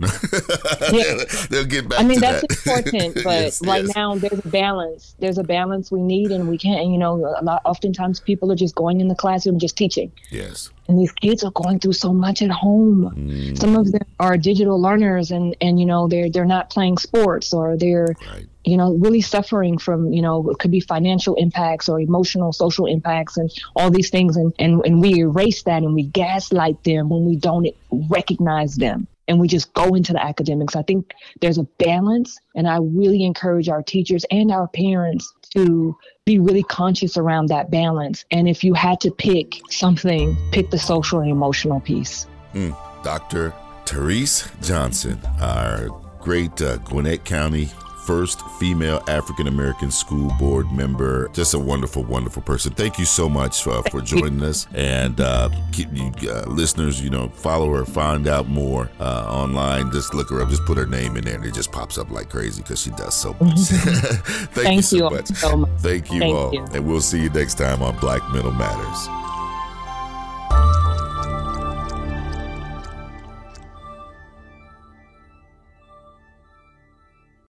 yeah. 0.92 1.24
they'll 1.50 1.66
get 1.66 1.90
back. 1.90 2.00
I 2.00 2.04
mean, 2.04 2.20
that's 2.20 2.42
that. 2.42 2.78
important, 2.86 3.16
but 3.24 3.42
yes, 3.42 3.66
right 3.66 3.86
yes. 3.86 3.96
now 3.96 4.16
there's 4.16 4.46
a 4.46 4.50
balance. 4.50 5.16
There's 5.18 5.40
a 5.40 5.44
balance 5.44 5.92
we 5.92 6.04
need, 6.04 6.32
and 6.32 6.48
we 6.48 6.60
can't. 6.60 6.86
You 6.86 7.00
know, 7.00 7.16
a 7.26 7.44
lot. 7.44 7.64
Oftentimes, 7.66 8.20
people 8.20 8.52
are 8.52 8.56
just 8.56 8.76
going 8.76 9.02
in 9.02 9.08
the 9.08 9.16
classroom 9.16 9.58
just 9.58 9.76
teaching. 9.76 10.12
Yes 10.30 10.70
and 10.88 11.00
these 11.00 11.12
kids 11.14 11.44
are 11.44 11.52
going 11.52 11.80
through 11.80 11.94
so 11.94 12.14
much 12.14 12.42
at 12.42 12.52
home. 12.52 13.12
Mm. 13.16 13.58
Some 13.58 13.76
of 13.76 13.92
them 13.92 14.04
are 14.20 14.38
digital 14.38 14.80
learners, 14.80 15.32
and 15.32 15.56
and 15.62 15.80
you 15.80 15.86
know 15.86 16.08
they're 16.08 16.30
they're 16.30 16.46
not 16.46 16.70
playing 16.70 16.98
sports 16.98 17.54
or 17.54 17.76
they're 17.78 18.16
right. 18.32 18.48
You 18.66 18.78
know 18.78 18.94
really 18.96 19.22
suffering 19.22 19.78
from 19.78 20.12
you 20.12 20.22
know 20.22 20.50
it 20.50 20.60
could 20.60 20.72
be 20.72 20.80
financial 20.80 21.36
impacts 21.36 21.88
or 21.88 22.00
emotional 22.00 22.52
social 22.52 22.86
impacts 22.86 23.38
and 23.38 23.52
all 23.76 23.90
these 23.92 24.10
things, 24.10 24.38
and 24.38 24.54
and 24.60 24.84
and 24.86 25.02
we 25.02 25.20
erase 25.20 25.64
that 25.64 25.84
and 25.84 25.94
we 25.94 26.04
gaslight 26.04 26.84
them 26.84 27.10
when 27.10 27.26
we 27.26 27.36
don't 27.36 27.68
recognize 28.10 28.76
them 28.76 29.08
and 29.28 29.40
we 29.40 29.48
just 29.48 29.74
go 29.74 29.96
into 29.96 30.14
the 30.14 30.24
academics. 30.24 30.76
I 30.76 30.84
think 30.84 31.14
there's 31.42 31.58
a 31.58 31.64
balance, 31.64 32.38
and 32.56 32.68
I 32.68 32.78
really 32.78 33.24
encourage 33.24 33.70
our 33.70 33.82
teachers 33.82 34.26
and 34.32 34.52
our 34.52 34.68
parents 34.68 35.34
to 35.56 35.98
be 36.26 36.40
really 36.40 36.64
conscious 36.64 37.18
around 37.18 37.48
that 37.50 37.72
balance. 37.72 38.26
And 38.32 38.48
if 38.48 38.64
you 38.64 38.74
had 38.74 39.00
to 39.02 39.12
pick 39.12 39.60
something, 39.70 40.36
pick 40.52 40.70
the 40.70 40.80
social 40.80 41.20
and 41.20 41.32
emotional 41.32 41.80
piece. 41.80 42.28
Mm. 42.54 42.76
Dr. 43.04 43.54
Tarece 43.86 44.50
Johnson, 44.66 45.20
our 45.40 45.90
great 46.20 46.60
uh, 46.62 46.78
Gwinnett 46.78 47.24
County 47.24 47.70
first 48.06 48.42
female 48.60 49.02
African 49.08 49.48
American 49.48 49.92
school 49.92 50.32
board 50.40 50.72
member. 50.72 51.30
Just 51.30 51.54
a 51.54 51.60
wonderful, 51.60 52.04
wonderful 52.04 52.42
person. 52.42 52.74
Thank 52.74 53.00
you 53.00 53.06
so 53.06 53.28
much 53.28 53.66
uh, 53.68 53.82
for 53.84 54.02
joining 54.16 54.44
us. 54.44 54.68
And 54.74 55.20
uh, 55.20 55.50
keep 55.72 55.90
you 55.94 56.12
uh, 56.30 56.44
listeners, 56.48 57.02
you 57.02 57.10
know, 57.10 57.30
follow 57.30 57.74
her, 57.74 57.86
find 57.86 58.28
out 58.28 58.48
more 58.48 58.90
uh, 59.00 59.26
online. 59.28 59.92
Just 59.92 60.14
look 60.14 60.30
her 60.30 60.42
up, 60.42 60.50
just 60.50 60.66
put 60.66 60.78
her 60.78 60.86
name 60.86 61.18
in 61.18 61.26
there, 61.26 61.36
and 61.36 61.46
it 61.46 61.54
just 61.54 61.72
pops 61.72 61.98
up 61.98 62.10
like 62.12 62.30
crazy 62.30 62.62
because 62.62 62.82
she 62.82 62.92
does 62.92 63.14
so 63.14 63.36
much. 63.42 63.58
Thank, 63.60 64.52
Thank, 64.52 64.76
you 64.78 64.82
so, 64.82 64.96
you 64.96 65.10
much. 65.10 65.28
so 65.28 65.58
much. 65.58 65.70
Thank 65.80 66.12
you 66.12 66.20
Thank 66.20 66.36
all. 66.36 66.54
You. 66.54 66.66
And 66.74 66.86
we'll 66.86 67.02
see 67.02 67.22
you 67.22 67.30
next 67.30 67.56
time 67.56 67.82
on 67.82 67.98
Black 68.00 68.22
Mental 68.32 68.52
Matters. 68.52 69.10